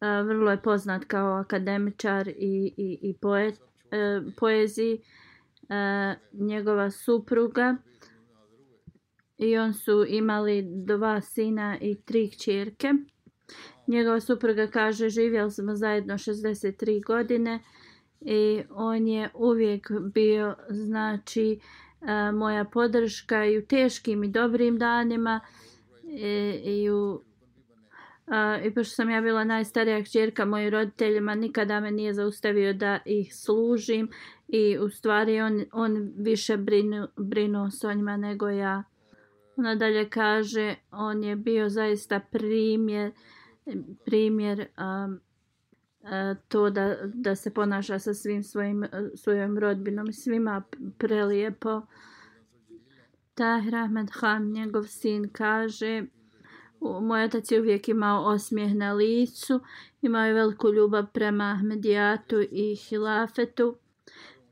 [0.00, 5.00] Vrlo je poznat kao akademičar i, i, i poet, e, poeziji.
[5.68, 7.76] E, njegova supruga
[9.38, 12.92] i on su imali dva sina i tri kćerke.
[13.86, 17.60] Njegova supruga kaže živjeli smo zajedno 63 godine
[18.20, 21.60] i on je uvijek bio znači
[22.00, 25.40] e, moja podrška i u teškim i dobrim danima
[26.14, 27.20] i, i u
[28.26, 32.98] A, I pošto sam ja bila najstarija kćerka mojim roditeljima, nikada me nije zaustavio da
[33.04, 34.10] ih služim
[34.48, 38.84] i u stvari on, on više brinu, brinu s njima nego ja.
[39.56, 43.12] Ona dalje kaže, on je bio zaista primjer
[44.04, 45.20] primjer um,
[46.48, 50.62] to da, da se ponaša sa svim svojim svojom rodbinom svima
[50.98, 51.82] prelijepo
[53.34, 56.04] Tahir Ahmed Ham, njegov sin kaže
[56.80, 59.60] moj otac je uvijek imao osmijeh na licu
[60.02, 63.76] imao je veliku ljubav prema Ahmedijatu i Hilafetu.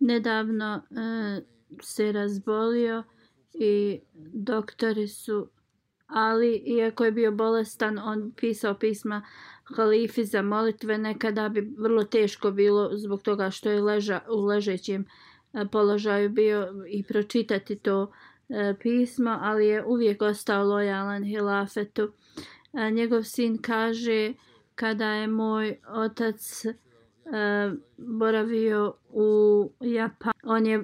[0.00, 1.40] Nedavno e,
[1.82, 3.02] se razbolio
[3.54, 4.00] i
[4.32, 5.48] doktori su
[6.06, 9.22] ali iako je bio bolestan, on pisao pisma
[9.64, 15.04] halifi za molitve, nekada bi vrlo teško bilo zbog toga što je leža, u ležećem
[15.52, 18.12] e, položaju bio i pročitati to
[18.48, 22.12] e, pismo, ali je uvijek ostao lojalan hilafetu.
[22.72, 24.34] E, njegov sin kaže
[24.74, 26.72] kada je moj otac e,
[27.96, 30.82] boravio u Japan, on je e,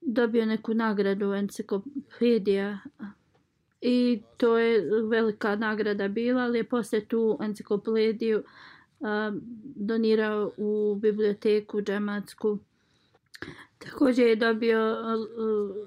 [0.00, 2.78] dobio neku nagradu enciklopedija
[3.80, 8.44] i to je velika nagrada bila, ali je posle tu enciklopediju e,
[9.76, 12.58] donirao u biblioteku džematsku.
[13.78, 14.96] Također je dobio e,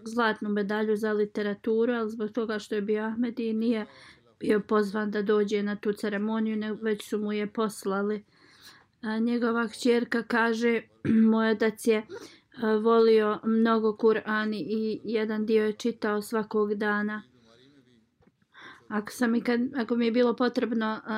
[0.05, 3.85] zlatnu medalju za literaturu, ali zbog toga što je bio Ahmed i nije
[4.39, 8.23] bio pozvan da dođe na tu ceremoniju, već su mu je poslali.
[9.01, 10.81] A njegova kćerka kaže,
[11.31, 12.05] moj otac je e,
[12.81, 17.23] volio mnogo Kur'ani i jedan dio je čitao svakog dana.
[18.87, 21.11] Ako, sam ikad, ako mi je bilo potrebno uh,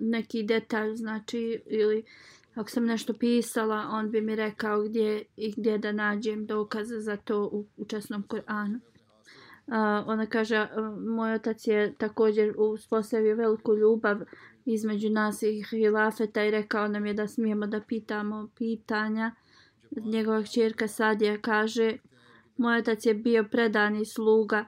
[0.00, 2.04] neki detalj, znači, ili
[2.58, 7.16] ako sam nešto pisala, on bi mi rekao gdje i gdje da nađem dokaze za
[7.16, 8.80] to u, u česnom Kur'anu.
[9.66, 9.74] Uh,
[10.06, 14.18] ona kaže, uh, moj otac je također uspostavio veliku ljubav
[14.64, 19.34] između nas i hilafeta i rekao nam je da smijemo da pitamo pitanja.
[19.90, 21.96] Njegova čerka Sadija kaže
[22.56, 24.64] moj otac je bio predani sluga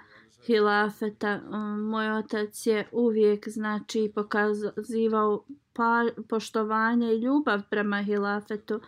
[0.47, 8.81] hilafeta um, moj otac je uvijek znači pokazivao pa, poštovanje i ljubav prema hilafetu.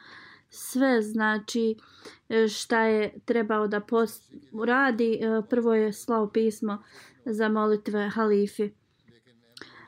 [0.50, 1.76] Sve znači
[2.28, 4.32] e, šta je trebao da post
[4.66, 6.82] radi e, prvo je slao pismo
[7.24, 8.70] za molitve halifi.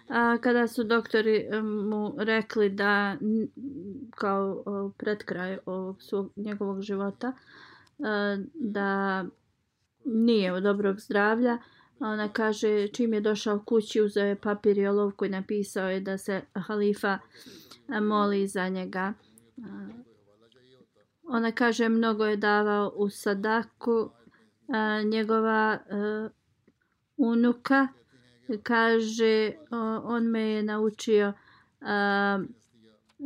[0.08, 3.16] A, kada su doktori e, mu rekli da
[4.10, 4.64] kao
[4.98, 7.32] pred kraj ovog svog, njegovog života
[8.54, 9.24] da
[10.04, 11.58] nije u dobrog zdravlja,
[11.98, 16.18] ona kaže čim je došao kući uzeo je papir i olovku i napisao je da
[16.18, 17.18] se halifa
[18.02, 19.12] moli za njega.
[21.22, 24.10] Ona kaže mnogo je davao u sadaku
[25.04, 25.78] njegova
[27.16, 27.88] unuka.
[28.62, 29.52] Kaže
[30.04, 31.32] on me je naučio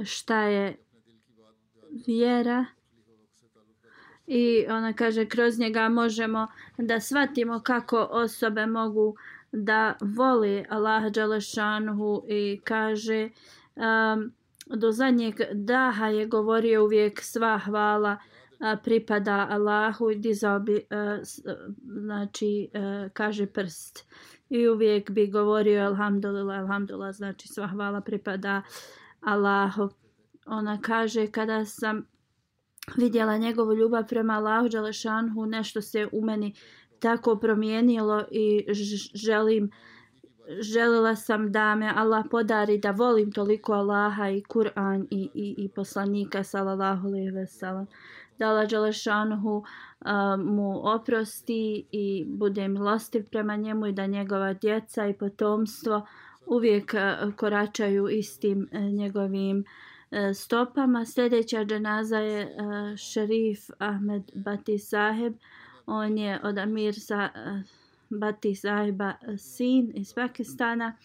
[0.04, 0.76] šta je
[2.06, 2.66] vjera
[4.30, 6.46] i ona kaže kroz njega možemo
[6.78, 9.14] da shvatimo kako osobe mogu
[9.52, 13.28] da vole Allah Đalešanhu i kaže
[13.76, 14.32] um,
[14.66, 18.16] do zadnjeg daha je govorio uvijek sva hvala
[18.60, 21.40] a, pripada Allahu i dizao bi a, s,
[21.84, 24.06] znači a, kaže prst.
[24.48, 28.62] I uvijek bi govorio alhamdulillah alhamdulillah znači sva hvala pripada
[29.20, 29.90] Allahu.
[30.46, 32.06] Ona kaže kada sam
[32.96, 36.54] vidjela njegovu ljubav prema Allahu Đalešanhu nešto se u meni
[36.98, 38.66] tako promijenilo i
[39.14, 39.70] želim
[40.60, 45.68] željela sam da me Allah podari da volim toliko Allaha i Kur'an i, i, i
[45.68, 47.86] poslanika sallallahu alejhi ve sellem
[48.38, 49.64] da Allah Đalešanhu uh,
[50.44, 56.06] mu oprosti i bude milostiv prema njemu i da njegova djeca i potomstvo
[56.46, 61.06] uvijek uh, koračaju istim uh, njegovim uh, E, stopama.
[61.06, 62.50] Sljedeća dženaza je e,
[62.96, 65.34] šerif Ahmed Bati Saheb.
[65.86, 67.62] On je od Amir sa, e,
[68.10, 70.96] Bati Saheba sin iz Pakistana.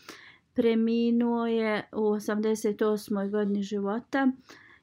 [0.53, 3.29] Preminuo je u 88.
[3.31, 4.31] godini života.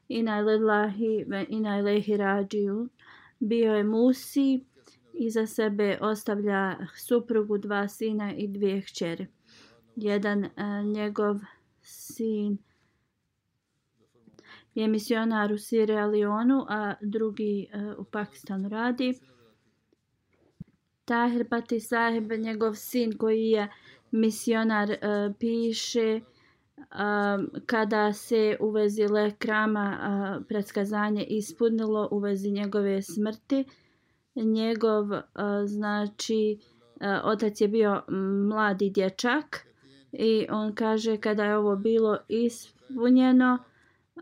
[0.07, 2.89] Ina lillahi ve ina ilaihi rađiju.
[3.39, 4.65] Bio je Musi
[5.13, 9.27] i za sebe ostavlja suprugu, dva sina i dvije hćere.
[9.95, 10.49] Jedan
[10.93, 11.39] njegov
[11.81, 12.57] sin
[14.75, 19.13] je misionar u Sierra Leonu, a drugi e, u Pakistanu radi.
[21.05, 23.67] Tahir Pati Sahib, njegov sin koji je
[24.11, 24.97] misionar, e,
[25.39, 26.21] piše
[26.91, 33.65] um, kada se u vezi lekrama uh, predskazanje ispunilo u vezi njegove smrti.
[34.35, 35.21] Njegov, uh,
[35.65, 36.59] znači,
[36.95, 38.01] uh, otac je bio
[38.49, 39.65] mladi dječak
[40.11, 43.57] i on kaže kada je ovo bilo ispunjeno,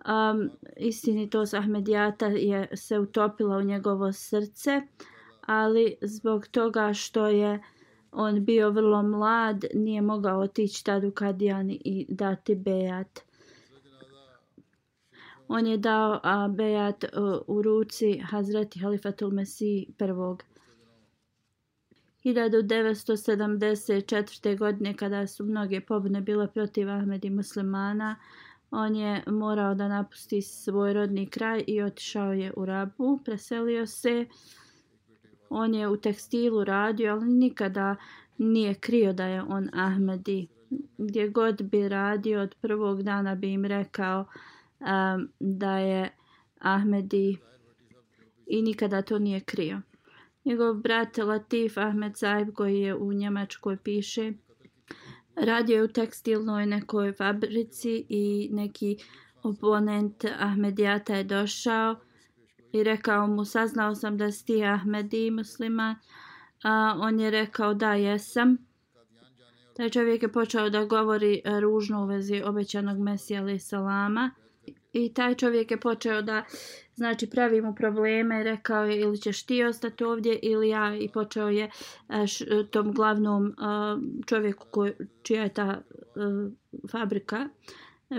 [0.05, 4.81] um, istinitost Ahmedijata je se utopila u njegovo srce,
[5.45, 7.59] ali zbog toga što je
[8.11, 13.19] on bio vrlo mlad, nije mogao otići tad u Kadijani i dati bejat.
[15.47, 17.09] On je dao a, bejat uh,
[17.47, 20.43] u ruci Hazreti Halifatul Mesih prvog.
[22.25, 24.57] 1974.
[24.57, 28.15] godine kada su mnoge pobune bile protiv Ahmedi muslimana,
[28.71, 34.25] on je morao da napusti svoj rodni kraj i otišao je u Rabu, preselio se
[35.49, 37.95] on je u tekstilu radio, ali nikada
[38.37, 40.47] nije krio da je on Ahmedi.
[40.97, 44.25] Gdje god bi radio od prvog dana bi im rekao
[44.79, 46.09] um, da je
[46.59, 47.37] Ahmedi
[48.47, 49.81] i nikada to nije krio.
[50.45, 54.33] Njegov brat Latif Ahmed Zaib koji je u Njemačkoj piše
[55.41, 58.97] radio je u tekstilnoj nekoj fabrici i neki
[59.43, 61.95] oponent Ahmedijata je došao
[62.71, 65.95] i rekao mu saznao sam da si ti Ahmedi musliman
[66.63, 68.57] a on je rekao da jesam.
[69.75, 74.31] Taj čovjek je počeo da govori ružno u vezi obećanog Mesija ali salama
[74.93, 76.43] i taj čovjek je počeo da
[76.95, 80.95] znači pravi mu probleme rekao je ili ćeš ti ostati ovdje ili ja.
[80.95, 81.69] I počeo je
[82.09, 83.53] e, š, tom glavnom e,
[84.27, 85.81] čovjeku koji, čija je ta e,
[86.91, 87.49] fabrika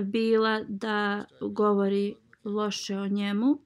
[0.03, 2.15] bila da govori
[2.45, 3.59] loše o njemu.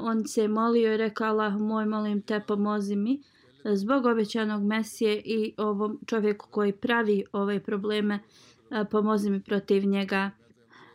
[0.00, 3.22] On se molio i rekao Allah moj molim te pomozi mi.
[3.64, 8.18] Zbog obećanog Mesije i ovom čovjeku koji pravi ove probleme
[8.90, 10.30] pomozi mi protiv njega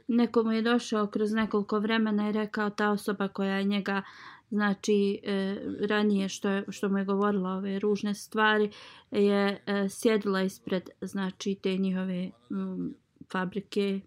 [0.07, 4.01] neko mu je došao kroz nekoliko vremena i rekao ta osoba koja je njega
[4.49, 8.71] znači e, ranije što, je, što mu je govorila ove ružne stvari
[9.11, 12.93] je e, sjedila ispred znači te njihove m,
[13.31, 13.99] fabrike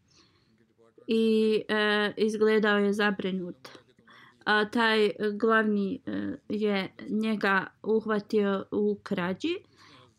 [1.07, 3.69] i e, izgledao je zabrinut
[4.45, 9.57] a, taj glavni e, je njega uhvatio u krađi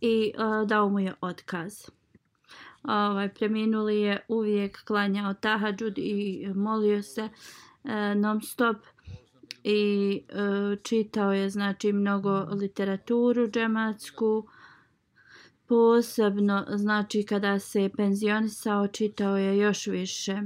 [0.02, 1.74] i a, dao mu je otkaz.
[2.84, 7.30] Ovaj, preminuli je uvijek klanjao tahadžud i molio se
[7.84, 8.78] e, non stop
[9.64, 14.48] i e, čitao je znači mnogo literaturu džematsku.
[15.68, 20.42] Posebno znači kada se penzionisao čitao je još više.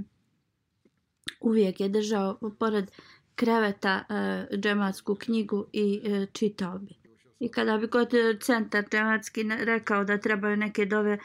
[1.41, 2.91] Uvijek je držao pored
[3.35, 6.93] kreveta e, džematsku knjigu i e, čitao bi.
[7.39, 8.11] I kada bi god
[8.41, 11.19] centar džematski rekao da trebaju neke dove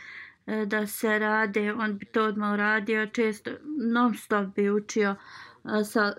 [0.50, 3.06] E, da se rade, on bi to odmah uradio.
[3.06, 3.50] Često
[3.92, 5.14] non stop bi učio,
[5.64, 6.14] e, sa,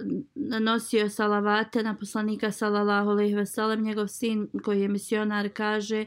[0.60, 3.84] nosio salavate na poslanika sallallahu alaihi veselem.
[3.84, 6.06] Njegov sin koji je misionar kaže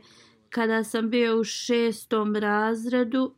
[0.50, 3.34] kada sam bio u šestom razredu,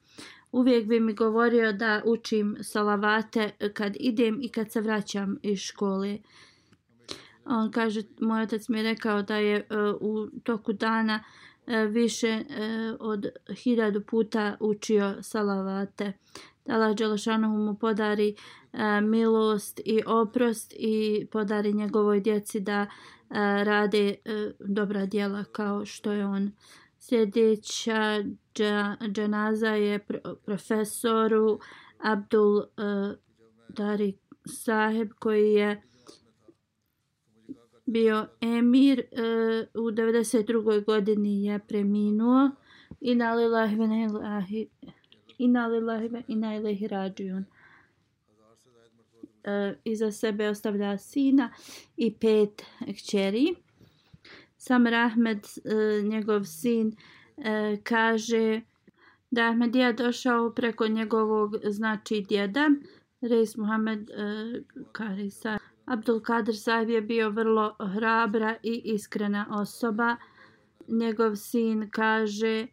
[0.52, 6.18] uvijek bi mi govorio da učim salavate kad idem i kad se vraćam iz škole.
[7.44, 11.86] On kaže, moj otac mi je rekao da je uh, u toku dana uh, E,
[11.86, 12.44] više e,
[13.00, 16.12] od hiljadu puta učio salavate.
[16.64, 18.34] Da Allah Đelešanohu mu podari
[18.72, 22.86] e, milost i oprost i podari njegovoj djeci da
[23.64, 24.14] rade
[24.60, 26.52] dobra djela kao što je on.
[26.98, 28.24] Sljedeća
[29.08, 30.06] dženaza je
[30.44, 31.58] profesoru
[31.98, 32.62] Abdul
[33.68, 35.82] Dari Saheb koji je
[37.86, 39.04] bio emir e,
[39.74, 40.84] u 92.
[40.84, 42.50] godini je preminuo
[43.00, 44.68] i nalilahi ve nailahi
[45.38, 47.44] i nalilahi ve inailahi rađujun.
[49.44, 51.52] Uh, e, iza sebe ostavlja sina
[51.96, 52.62] i pet
[52.96, 53.54] kćeri.
[54.56, 56.96] Sam Rahmed, e, njegov sin,
[57.82, 58.60] kaže
[59.30, 62.70] da Ahmedija došao preko njegovog znači djeda,
[63.20, 64.62] Reis Muhammed uh,
[64.92, 65.58] Karisa.
[65.86, 70.16] Abdul Kadir Sahib je bio vrlo hrabra i iskrena osoba.
[70.88, 72.66] Njegov sin kaže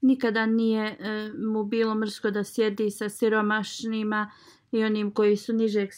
[0.00, 4.30] nikada nije e, mu bilo mrsko da sjedi sa siromašnima
[4.72, 5.90] i onim koji su nižeg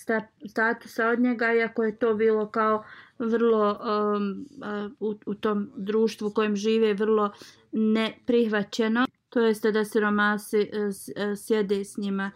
[0.49, 2.85] statusa od njega, iako je to bilo kao
[3.19, 7.31] vrlo um, e, u, u tom društvu u kojem žive vrlo
[7.73, 9.07] neprihvaćeno.
[9.29, 12.31] To jeste da siromasi uh, sjede s njima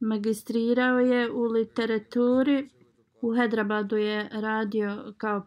[0.00, 2.68] magistrirao je u literaturi.
[3.22, 5.44] U Hedrabadu je radio kao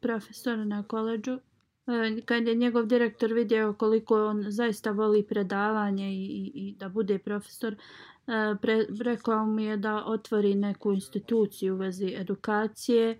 [0.00, 1.38] profesor na koleđu.
[1.86, 6.88] E, kad je njegov direktor vidio koliko on zaista voli predavanje i, i, i da
[6.88, 7.76] bude profesor, e,
[8.62, 13.18] pre, rekao mu je da otvori neku instituciju u vezi edukacije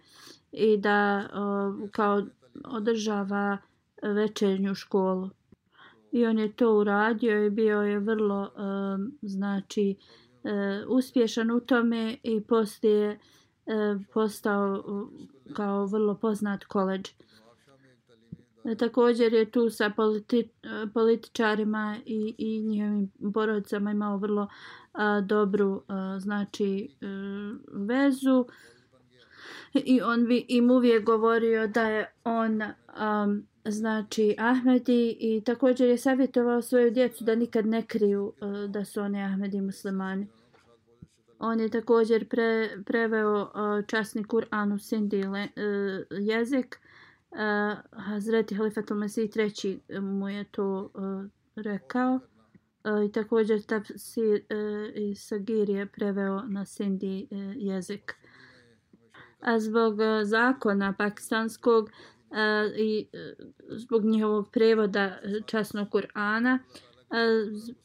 [0.53, 1.29] i da
[1.91, 2.23] kao
[2.65, 3.59] održava
[4.03, 5.31] večernju školu.
[6.13, 8.51] I on je to uradio i bio je vrlo e,
[9.23, 9.97] znači
[10.45, 13.19] e, uspješan u tome i poslije e,
[14.15, 17.09] postao eh, kao vrlo poznat koleđ.
[18.65, 20.49] E, također je tu sa politi,
[20.95, 24.49] političarima i, i njihovim porodicama imao vrlo
[24.93, 28.47] a, dobru a, znači a, vezu
[29.75, 35.99] i on bi im uvijek govorio da je on a, znači Ahmedi i također je
[35.99, 40.27] savjetovao svoju djecu da nikad ne kriju uh, da su oni Ahmedi muslimani.
[41.39, 46.81] On je također pre, preveo uh, časni Kur'an u Sindi le, uh, jezik.
[47.31, 47.39] Uh,
[47.93, 52.15] Hazreti Halifatul Mesih treći mu je to uh, rekao.
[52.85, 58.15] Uh, I također Tafsir uh, i Sagir je preveo na Sindi uh, jezik.
[59.41, 61.91] A zbog uh, zakona pakistanskog
[62.77, 63.35] i e,
[63.71, 67.17] zbog njihovog prevoda časnog Kur'ana e,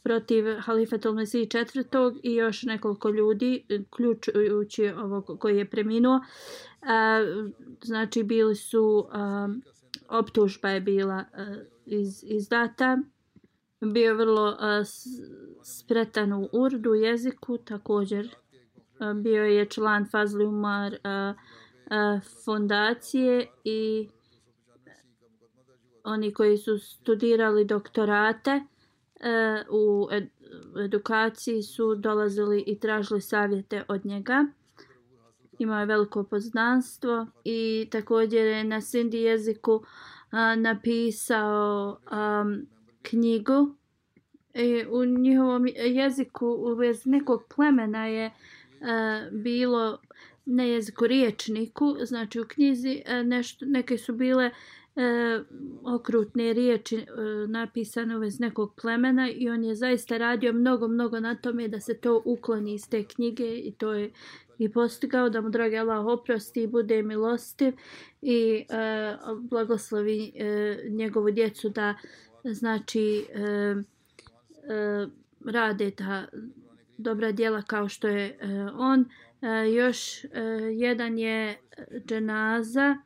[0.03, 6.19] protiv Halifetul Mesih četvrtog i još nekoliko ljudi, e, ključujući ovog koji je preminuo.
[7.83, 9.07] Znači bili su,
[10.09, 11.23] optužba je bila
[11.85, 12.97] iz, iz data.
[13.81, 14.57] Bio vrlo
[15.63, 18.35] spretan u urdu jeziku, također
[19.15, 20.97] bio je član Fazli Umar
[22.45, 24.09] fondacije i
[26.07, 28.63] oni koji su studirali doktorate e,
[29.69, 30.27] u ed
[30.85, 34.45] edukaciji su dolazili i tražili savjete od njega.
[35.59, 39.83] Imao je veliko poznanstvo i također je na sindi jeziku
[40.31, 42.45] a, napisao a,
[43.01, 43.75] knjigu.
[44.53, 48.31] I u njihovom jeziku u vez nekog plemena je
[48.81, 49.99] a, bilo
[50.45, 54.51] na jeziku riječniku, znači u knjizi a, nešto, neke su bile
[54.97, 55.43] e,
[55.83, 57.05] okrutne riječi e,
[57.47, 61.79] napisane u vez nekog plemena i on je zaista radio mnogo, mnogo na tome da
[61.79, 64.11] se to ukloni iz te knjige i to je
[64.59, 67.73] i postigao da mu dragi Allah oprosti i bude milostiv
[68.21, 71.95] i e, blagoslovi e, njegovu djecu da
[72.43, 75.07] znači e, e,
[75.45, 76.25] rade ta
[76.97, 78.37] dobra djela kao što je e,
[78.77, 79.05] on.
[79.41, 80.29] E, još e,
[80.73, 81.57] jedan je
[82.05, 82.97] dženaza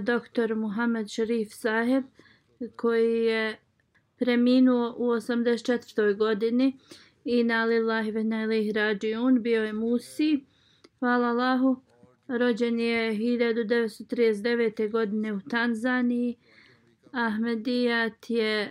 [0.00, 2.04] doktor Muhammed Sharif Saheb
[2.76, 3.58] koji je
[4.18, 6.16] preminuo u 84.
[6.16, 6.78] godini
[7.24, 10.44] i na lillahi ve nalih rađiun bio je Musi
[10.98, 11.82] hvala Allahu
[12.28, 14.90] rođen je 1939.
[14.90, 16.36] godine u Tanzaniji
[17.12, 18.70] Ahmedijat je e,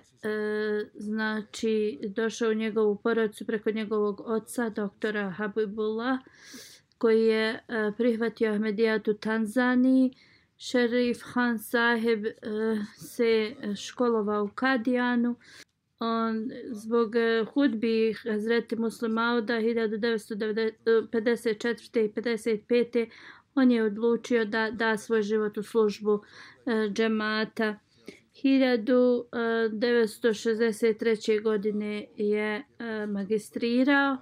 [0.95, 6.19] znači došao u njegovu porodicu preko njegovog oca doktora Habibullah
[6.97, 7.59] koji je e,
[7.97, 10.13] prihvatio Ahmedijat u Tanzaniji
[10.57, 12.33] Šerif Han Saheb eh,
[12.95, 15.35] se školovao u Kadijanu.
[15.99, 21.95] On zbog uh, hudbi Hazreti Muslimauda 1954.
[21.95, 23.09] Eh, i 55.
[23.55, 26.23] On je odlučio da da svoj život u službu
[26.65, 27.79] e, džemata.
[28.43, 31.43] 1963.
[31.43, 34.17] godine je e, magistrirao.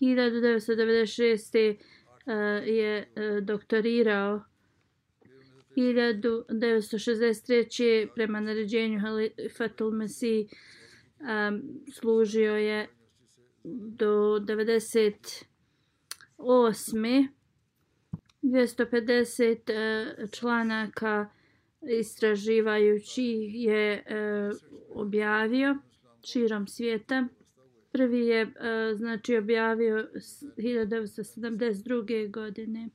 [0.00, 1.76] 1996.
[2.64, 3.08] Je
[3.42, 4.40] doktorirao
[5.76, 8.08] 1963.
[8.14, 10.50] prema naređenju Halifatul Mesih
[11.20, 11.62] um,
[11.92, 12.88] služio je
[13.64, 17.28] do 98.
[18.42, 21.28] 250 uh, članaka
[22.00, 24.12] istraživajući je uh,
[24.90, 25.78] objavio
[26.24, 27.26] širom svijeta.
[27.92, 28.50] Prvi je uh,
[28.96, 30.08] znači objavio
[30.56, 32.30] 1972.
[32.30, 32.88] godine.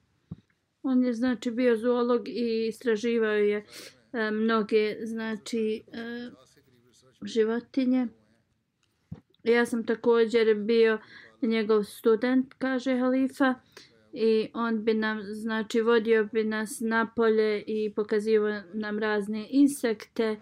[0.88, 3.66] On je znači bio zoolog i istraživao je
[4.14, 6.30] e, mnoge znači e,
[7.22, 8.08] životinje.
[9.44, 11.00] Ja sam također bio
[11.42, 13.56] njegov student, kaže halifa,
[14.16, 20.40] i on bi nam, znači, vodio bi nas na polje i pokazivao nam razne insekte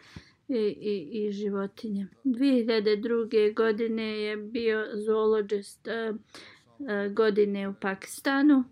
[0.48, 2.08] i, i, i životinje.
[2.24, 3.56] 2002.
[3.56, 8.64] godine je bio zoologist uh, uh, godine u Pakistanu.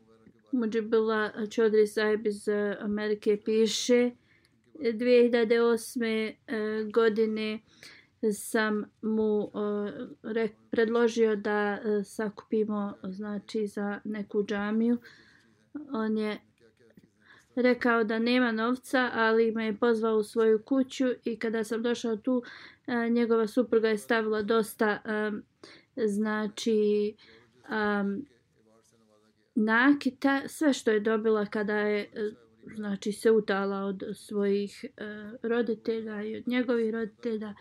[0.52, 4.12] Mujibullah Chaudhry Saib iz e, Amerike piše
[4.80, 6.34] 2008.
[6.48, 7.60] E, godine
[8.34, 9.52] sam mu
[10.34, 14.98] e, predložio da sakupimo znači za neku džamiju.
[15.94, 16.40] On je
[17.56, 22.16] rekao da nema novca, ali me je pozvao u svoju kuću i kada sam došao
[22.16, 22.44] tu,
[23.12, 25.00] njegova supruga je stavila dosta
[25.96, 27.16] znači
[29.56, 32.32] nakita, sve što je dobila kada je e,
[32.76, 34.90] znači se utala od svojih e,
[35.44, 37.54] roditelja i od njegovih roditelja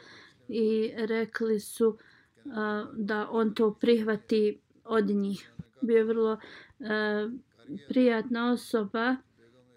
[0.49, 2.51] i rekli su e,
[2.97, 5.51] da on to prihvati od njih.
[5.80, 6.38] Bio je vrlo
[6.80, 7.28] e,
[7.88, 9.16] prijatna osoba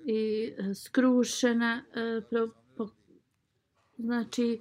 [0.05, 2.89] i skrušena e, pro, po,
[3.97, 4.59] znači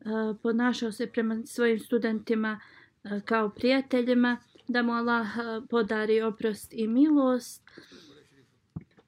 [0.00, 0.04] e,
[0.42, 2.60] ponašao se prema svojim studentima
[3.04, 4.38] e, kao prijateljima
[4.68, 7.62] da mu Allah eh, podari oprost i milost.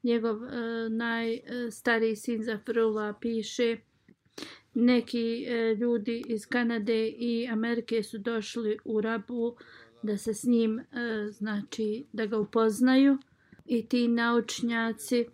[0.03, 0.49] Njegov e,
[0.89, 3.77] najstariji sin Zafrula piše
[4.75, 9.57] neki e, ljudi iz Kanade i Amerike su došli u Rabu
[10.03, 10.85] da se s njim, e,
[11.31, 13.19] znači da ga upoznaju
[13.67, 15.27] i ti naučnjaci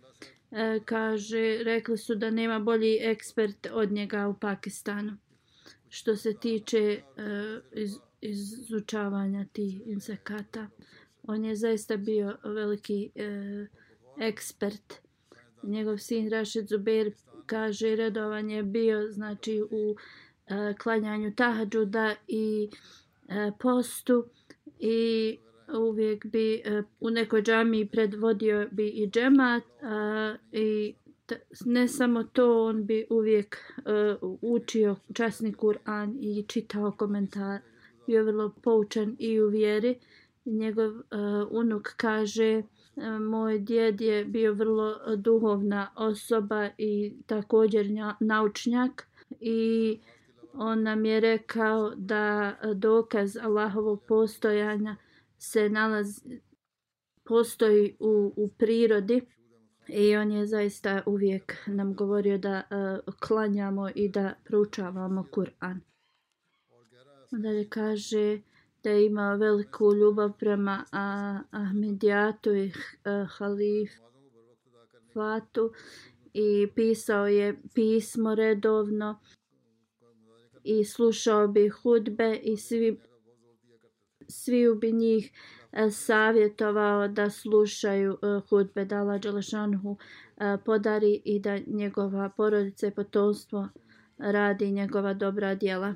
[0.51, 5.17] e, kaže, rekli su da nema bolji ekspert od njega u Pakistanu.
[5.89, 7.01] Što se tiče e,
[7.71, 10.67] iz, izučavanja tih insekata.
[11.23, 13.67] On je zaista bio veliki e,
[14.19, 14.93] ekspert.
[15.63, 17.11] Njegov sin Rašid Zubair
[17.45, 19.95] kaže redovan je bio znači u
[20.47, 22.69] e, klanjanju tahadžuda i
[23.27, 24.25] e, postu
[24.79, 25.37] i
[25.79, 30.93] uvijek bi e, u nekoj džami predvodio bi i džemat a, i
[31.25, 37.72] t, ne samo to on bi uvijek e, učio časni Kur'an i čitao komentare
[38.07, 39.99] bio vrlo poučan i u vjeri.
[40.45, 41.03] Njegov uh,
[41.51, 42.63] unuk kaže e,
[43.19, 47.87] moj djed je bio vrlo duhovna osoba i također
[48.19, 49.07] naučnjak
[49.39, 49.99] i
[50.53, 54.95] on nam je rekao da dokaz Allahovog postojanja
[55.37, 56.41] se nalazi
[57.23, 59.21] postoji u, u prirodi
[59.87, 65.92] i on je zaista uvijek nam govorio da uh, klanjamo i da proučavamo Kur'an.
[67.37, 68.39] Dalje kaže
[68.83, 70.85] da je imao veliku ljubav prema
[71.51, 72.71] Ahmedijatu i e,
[73.29, 73.93] halifatu
[76.33, 79.19] i pisao je pismo redovno
[80.63, 82.99] i slušao bi hudbe i svi,
[84.27, 85.31] svi bi njih
[85.71, 88.17] e, savjetovao da slušaju e,
[88.49, 89.97] hudbe da Allah Đelešanhu
[90.65, 93.69] podari i da njegova porodica i potomstvo
[94.17, 95.95] radi njegova dobra djela.